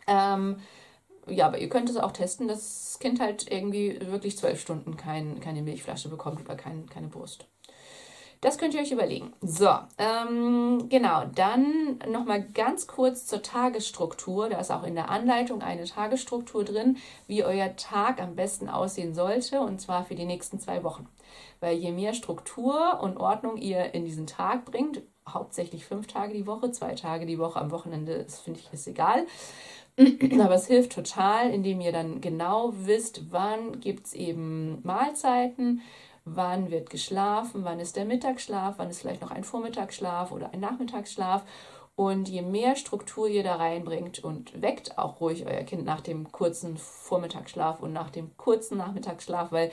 Ähm, 0.08 0.56
ja, 1.30 1.46
aber 1.46 1.58
ihr 1.58 1.68
könnt 1.68 1.90
es 1.90 1.96
auch 1.96 2.12
testen, 2.12 2.48
dass 2.48 2.58
das 2.58 2.98
Kind 2.98 3.20
halt 3.20 3.50
irgendwie 3.50 3.98
wirklich 4.10 4.36
zwölf 4.36 4.60
Stunden 4.60 4.96
kein, 4.96 5.40
keine 5.40 5.62
Milchflasche 5.62 6.08
bekommt 6.08 6.40
oder 6.40 6.56
kein, 6.56 6.88
keine 6.88 7.08
Brust. 7.08 7.46
Das 8.40 8.56
könnt 8.56 8.72
ihr 8.74 8.80
euch 8.80 8.92
überlegen. 8.92 9.32
So, 9.40 9.68
ähm, 9.98 10.88
genau, 10.88 11.24
dann 11.34 11.98
nochmal 12.08 12.42
ganz 12.42 12.86
kurz 12.86 13.26
zur 13.26 13.42
Tagesstruktur. 13.42 14.48
Da 14.48 14.60
ist 14.60 14.70
auch 14.70 14.84
in 14.84 14.94
der 14.94 15.10
Anleitung 15.10 15.60
eine 15.60 15.84
Tagesstruktur 15.84 16.64
drin, 16.64 16.98
wie 17.26 17.42
euer 17.42 17.74
Tag 17.74 18.22
am 18.22 18.36
besten 18.36 18.68
aussehen 18.68 19.12
sollte, 19.12 19.60
und 19.60 19.80
zwar 19.80 20.04
für 20.04 20.14
die 20.14 20.24
nächsten 20.24 20.60
zwei 20.60 20.84
Wochen. 20.84 21.08
Weil 21.58 21.78
je 21.78 21.90
mehr 21.90 22.14
Struktur 22.14 23.00
und 23.02 23.16
Ordnung 23.16 23.56
ihr 23.56 23.92
in 23.92 24.04
diesen 24.04 24.28
Tag 24.28 24.64
bringt, 24.64 25.02
hauptsächlich 25.28 25.84
fünf 25.84 26.06
Tage 26.06 26.32
die 26.32 26.46
Woche, 26.46 26.70
zwei 26.70 26.94
Tage 26.94 27.26
die 27.26 27.40
Woche 27.40 27.60
am 27.60 27.72
Wochenende, 27.72 28.22
das 28.22 28.38
finde 28.38 28.60
ich 28.60 28.72
ist 28.72 28.86
egal, 28.86 29.26
Aber 30.40 30.54
es 30.54 30.66
hilft 30.66 30.92
total, 30.92 31.50
indem 31.50 31.80
ihr 31.80 31.92
dann 31.92 32.20
genau 32.20 32.72
wisst, 32.74 33.32
wann 33.32 33.80
gibt 33.80 34.06
es 34.06 34.14
eben 34.14 34.80
Mahlzeiten, 34.84 35.82
wann 36.24 36.70
wird 36.70 36.90
geschlafen, 36.90 37.64
wann 37.64 37.80
ist 37.80 37.96
der 37.96 38.04
Mittagsschlaf, 38.04 38.74
wann 38.78 38.90
ist 38.90 39.00
vielleicht 39.00 39.22
noch 39.22 39.30
ein 39.30 39.44
Vormittagsschlaf 39.44 40.30
oder 40.30 40.52
ein 40.52 40.60
Nachmittagsschlaf. 40.60 41.44
Und 41.96 42.28
je 42.28 42.42
mehr 42.42 42.76
Struktur 42.76 43.26
ihr 43.26 43.42
da 43.42 43.56
reinbringt 43.56 44.22
und 44.22 44.62
weckt 44.62 44.98
auch 44.98 45.20
ruhig 45.20 45.46
euer 45.46 45.64
Kind 45.64 45.84
nach 45.84 46.00
dem 46.00 46.30
kurzen 46.30 46.76
Vormittagsschlaf 46.76 47.80
und 47.80 47.92
nach 47.92 48.10
dem 48.10 48.36
kurzen 48.36 48.78
Nachmittagsschlaf, 48.78 49.50
weil 49.50 49.72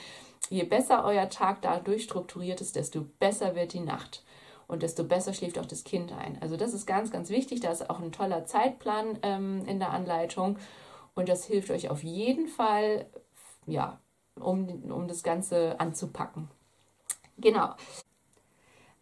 je 0.49 0.63
besser 0.63 1.05
euer 1.05 1.29
Tag 1.29 1.61
dadurch 1.61 2.03
strukturiert 2.03 2.61
ist, 2.61 2.75
desto 2.75 3.05
besser 3.19 3.53
wird 3.53 3.73
die 3.73 3.79
Nacht 3.79 4.24
und 4.67 4.83
desto 4.83 5.03
besser 5.03 5.33
schläft 5.33 5.59
auch 5.59 5.65
das 5.65 5.83
Kind 5.83 6.11
ein. 6.11 6.41
Also 6.41 6.57
das 6.57 6.73
ist 6.73 6.85
ganz, 6.85 7.11
ganz 7.11 7.29
wichtig. 7.29 7.59
Da 7.59 7.71
ist 7.71 7.89
auch 7.89 7.99
ein 7.99 8.11
toller 8.11 8.45
Zeitplan 8.45 9.19
ähm, 9.21 9.63
in 9.65 9.79
der 9.79 9.91
Anleitung 9.91 10.57
und 11.13 11.29
das 11.29 11.45
hilft 11.45 11.71
euch 11.71 11.89
auf 11.89 12.03
jeden 12.03 12.47
Fall, 12.47 13.05
ja, 13.65 13.99
um, 14.39 14.91
um 14.91 15.07
das 15.07 15.23
Ganze 15.23 15.79
anzupacken. 15.79 16.49
Genau. 17.37 17.73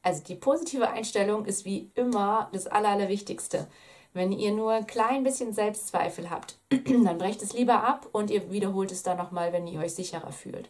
Also 0.02 0.22
die 0.24 0.36
positive 0.36 0.90
Einstellung 0.90 1.46
ist 1.46 1.66
wie 1.66 1.92
immer 1.96 2.50
das 2.52 2.68
Aller, 2.68 2.90
Allerwichtigste. 2.90 3.68
Wenn 4.14 4.32
ihr 4.32 4.52
nur 4.52 4.72
ein 4.72 4.86
klein 4.86 5.24
bisschen 5.24 5.54
Selbstzweifel 5.54 6.30
habt, 6.30 6.60
dann 6.70 7.18
brecht 7.18 7.42
es 7.42 7.54
lieber 7.54 7.84
ab 7.84 8.08
und 8.12 8.30
ihr 8.30 8.52
wiederholt 8.52 8.92
es 8.92 9.02
dann 9.02 9.18
nochmal, 9.18 9.54
wenn 9.54 9.66
ihr 9.66 9.80
euch 9.80 9.96
sicherer 9.96 10.32
fühlt. 10.32 10.70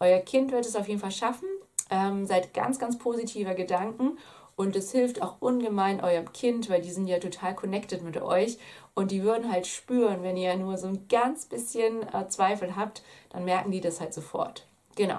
Euer 0.00 0.18
Kind 0.20 0.52
wird 0.52 0.66
es 0.66 0.76
auf 0.76 0.88
jeden 0.88 1.00
Fall 1.00 1.12
schaffen 1.12 1.48
ähm, 1.90 2.26
seid 2.26 2.54
ganz, 2.54 2.78
ganz 2.78 2.98
positiver 2.98 3.54
Gedanken 3.54 4.18
und 4.56 4.76
es 4.76 4.92
hilft 4.92 5.22
auch 5.22 5.36
ungemein 5.40 6.02
eurem 6.02 6.32
Kind, 6.32 6.70
weil 6.70 6.80
die 6.80 6.92
sind 6.92 7.06
ja 7.06 7.18
total 7.18 7.54
connected 7.54 8.02
mit 8.02 8.20
euch 8.20 8.58
und 8.94 9.10
die 9.10 9.22
würden 9.22 9.50
halt 9.50 9.66
spüren, 9.66 10.22
wenn 10.22 10.36
ihr 10.36 10.56
nur 10.56 10.78
so 10.78 10.86
ein 10.86 11.08
ganz 11.08 11.46
bisschen 11.46 12.02
äh, 12.12 12.28
Zweifel 12.28 12.76
habt, 12.76 13.02
dann 13.30 13.44
merken 13.44 13.72
die 13.72 13.80
das 13.80 14.00
halt 14.00 14.14
sofort. 14.14 14.66
Genau. 14.96 15.18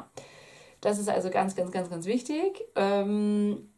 Das 0.82 1.00
ist 1.00 1.10
also 1.10 1.30
ganz, 1.30 1.56
ganz, 1.56 1.72
ganz, 1.72 1.90
ganz 1.90 2.06
wichtig. 2.06 2.64
Ähm, 2.76 3.70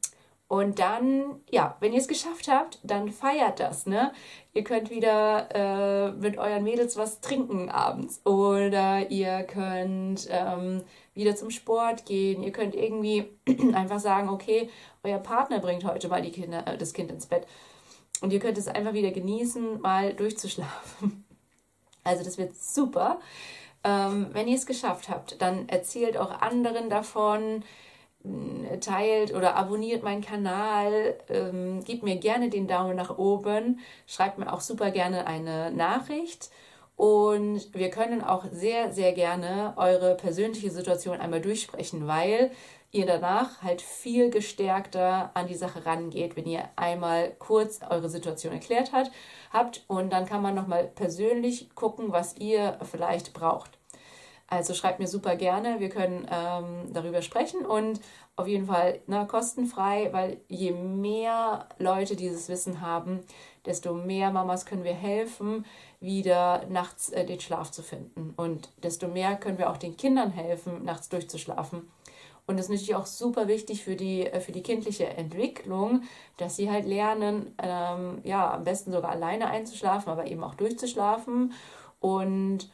und 0.49 0.79
dann, 0.79 1.41
ja, 1.49 1.75
wenn 1.81 1.91
ihr 1.91 1.99
es 1.99 2.07
geschafft 2.07 2.47
habt, 2.47 2.79
dann 2.81 3.12
feiert 3.12 3.60
das, 3.60 3.86
ne? 3.86 4.13
Ihr 4.53 4.63
könnt 4.63 4.89
wieder 4.89 5.49
äh, 5.53 6.12
mit 6.13 6.38
euren 6.38 6.63
Mädels 6.63 6.95
was 6.95 7.19
trinken 7.19 7.69
abends 7.69 8.25
oder 8.25 9.12
ihr 9.12 9.43
könnt 9.43 10.27
ähm, 10.31 10.83
wieder 11.13 11.36
zum 11.36 11.49
Sport 11.51 12.05
gehen. 12.05 12.43
Ihr 12.43 12.53
könnt 12.53 12.75
irgendwie 12.75 13.25
einfach 13.73 13.99
sagen, 13.99 14.29
okay, 14.29 14.69
euer 15.03 15.19
Partner 15.19 15.60
bringt 15.60 15.83
heute 15.83 16.07
mal 16.07 16.21
die 16.21 16.31
Kinder, 16.31 16.65
äh, 16.65 16.77
das 16.77 16.93
Kind 16.93 17.12
ins 17.12 17.25
Bett. 17.25 17.45
Und 18.21 18.31
ihr 18.31 18.39
könnt 18.39 18.57
es 18.57 18.69
einfach 18.69 18.93
wieder 18.93 19.12
genießen, 19.12 19.81
mal 19.81 20.13
durchzuschlafen. 20.13 21.23
Also 22.03 22.23
das 22.23 22.38
wird 22.38 22.55
super. 22.55 23.19
Ähm, 23.83 24.27
wenn 24.31 24.47
ihr 24.47 24.55
es 24.55 24.65
geschafft 24.65 25.10
habt, 25.10 25.41
dann 25.41 25.67
erzählt 25.67 26.15
auch 26.15 26.31
anderen 26.39 26.89
davon, 26.89 27.65
teilt 28.82 29.34
oder 29.34 29.56
abonniert 29.56 30.03
meinen 30.03 30.21
Kanal, 30.21 31.15
ähm, 31.30 31.84
gebt 31.84 32.03
mir 32.03 32.17
gerne 32.17 32.49
den 32.49 32.67
Daumen 32.67 32.95
nach 32.95 33.17
oben, 33.17 33.80
schreibt 34.06 34.38
mir 34.38 34.51
auch 34.51 34.62
super 34.62 34.91
gerne 34.91 35.27
eine 35.27 35.71
Nachricht 35.71 36.49
und 36.95 37.73
wir 37.73 37.89
können 37.89 38.23
auch 38.23 38.45
sehr, 38.51 38.91
sehr 38.91 39.13
gerne 39.13 39.73
eure 39.77 40.15
persönliche 40.15 40.71
Situation 40.71 41.19
einmal 41.19 41.41
durchsprechen, 41.41 42.08
weil 42.08 42.51
ihr 42.91 43.06
danach 43.06 43.62
halt 43.62 43.82
viel 43.82 44.30
gestärkter 44.30 45.32
an 45.34 45.47
die 45.47 45.56
Sache 45.56 45.86
rangeht, 45.86 46.36
wenn 46.36 46.47
ihr 46.47 46.69
einmal 46.75 47.32
kurz 47.38 47.80
eure 47.88 48.10
Situation 48.10 48.53
erklärt 48.53 48.93
hat, 48.93 49.12
habt 49.51 49.84
und 49.88 50.12
dann 50.12 50.25
kann 50.25 50.41
man 50.41 50.56
nochmal 50.56 50.86
persönlich 50.86 51.69
gucken, 51.75 52.12
was 52.12 52.36
ihr 52.38 52.80
vielleicht 52.89 53.34
braucht. 53.34 53.76
Also 54.49 54.73
schreibt 54.73 54.99
mir 54.99 55.07
super 55.07 55.36
gerne, 55.36 55.79
wir 55.79 55.89
können 55.89 56.25
ähm, 56.31 56.93
darüber 56.93 57.21
sprechen 57.21 57.65
und 57.65 57.99
auf 58.38 58.47
jeden 58.47 58.67
Fall 58.67 58.99
ne, 59.07 59.27
kostenfrei, 59.27 60.10
weil 60.13 60.39
je 60.47 60.71
mehr 60.71 61.67
Leute 61.79 62.15
dieses 62.15 62.47
Wissen 62.47 62.79
haben, 62.79 63.19
desto 63.65 63.93
mehr 63.93 64.31
Mamas 64.31 64.65
können 64.65 64.86
wir 64.86 64.93
helfen, 64.93 65.65
wieder 65.99 66.65
nachts 66.69 67.10
äh, 67.10 67.25
den 67.25 67.41
Schlaf 67.41 67.71
zu 67.71 67.83
finden. 67.83 68.33
Und 68.38 68.69
desto 68.83 69.07
mehr 69.10 69.36
können 69.36 69.57
wir 69.57 69.69
auch 69.69 69.77
den 69.77 69.97
Kindern 69.97 70.31
helfen, 70.31 70.86
nachts 70.86 71.10
durchzuschlafen. 71.10 71.89
Und 72.45 72.55
das 72.55 72.67
ist 72.67 72.71
natürlich 72.71 72.95
auch 72.95 73.05
super 73.05 73.49
wichtig 73.49 73.83
für 73.83 73.97
die, 73.97 74.25
äh, 74.25 74.39
für 74.39 74.53
die 74.53 74.63
kindliche 74.63 75.07
Entwicklung, 75.07 76.03
dass 76.38 76.55
sie 76.55 76.71
halt 76.71 76.86
lernen, 76.86 77.53
ähm, 77.62 78.19
ja, 78.23 78.53
am 78.53 78.63
besten 78.63 78.93
sogar 78.93 79.12
alleine 79.12 79.47
einzuschlafen, 79.47 80.10
aber 80.10 80.27
eben 80.27 80.43
auch 80.43 80.55
durchzuschlafen 80.55 81.51
und 81.99 82.69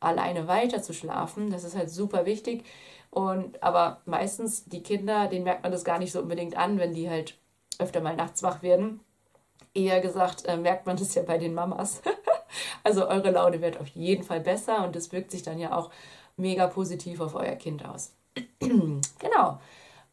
alleine 0.00 0.48
weiter 0.48 0.82
zu 0.82 0.92
schlafen. 0.92 1.50
Das 1.50 1.64
ist 1.64 1.76
halt 1.76 1.90
super 1.90 2.26
wichtig. 2.26 2.64
Und 3.10 3.62
aber 3.62 4.00
meistens 4.06 4.64
die 4.64 4.82
Kinder, 4.82 5.28
denen 5.28 5.44
merkt 5.44 5.62
man 5.62 5.72
das 5.72 5.84
gar 5.84 5.98
nicht 5.98 6.12
so 6.12 6.20
unbedingt 6.20 6.56
an, 6.56 6.78
wenn 6.78 6.94
die 6.94 7.08
halt 7.08 7.38
öfter 7.78 8.00
mal 8.00 8.16
nachts 8.16 8.42
wach 8.42 8.62
werden. 8.62 9.00
Eher 9.72 10.00
gesagt, 10.00 10.46
äh, 10.46 10.56
merkt 10.56 10.86
man 10.86 10.96
das 10.96 11.14
ja 11.14 11.22
bei 11.22 11.38
den 11.38 11.54
Mamas. 11.54 12.02
also 12.84 13.08
eure 13.08 13.30
Laune 13.30 13.60
wird 13.60 13.80
auf 13.80 13.88
jeden 13.88 14.24
Fall 14.24 14.40
besser 14.40 14.84
und 14.84 14.96
das 14.96 15.12
wirkt 15.12 15.30
sich 15.30 15.42
dann 15.42 15.58
ja 15.58 15.76
auch 15.76 15.90
mega 16.36 16.66
positiv 16.66 17.20
auf 17.20 17.34
euer 17.34 17.56
Kind 17.56 17.84
aus. 17.84 18.12
genau. 18.58 19.60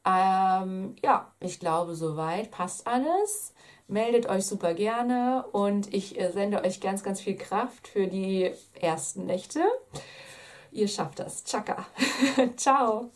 Ähm, 0.05 0.95
ja, 1.03 1.31
ich 1.39 1.59
glaube, 1.59 1.95
soweit 1.95 2.51
passt 2.51 2.87
alles. 2.87 3.53
Meldet 3.91 4.29
euch 4.29 4.45
super 4.45 4.73
gerne 4.73 5.43
und 5.51 5.93
ich 5.93 6.17
äh, 6.17 6.31
sende 6.31 6.63
euch 6.63 6.79
ganz, 6.79 7.03
ganz 7.03 7.19
viel 7.19 7.35
Kraft 7.35 7.89
für 7.89 8.07
die 8.07 8.49
ersten 8.73 9.25
Nächte. 9.25 9.59
Ihr 10.71 10.87
schafft 10.87 11.19
das. 11.19 11.43
Chaka. 11.43 11.85
Ciao. 12.55 13.11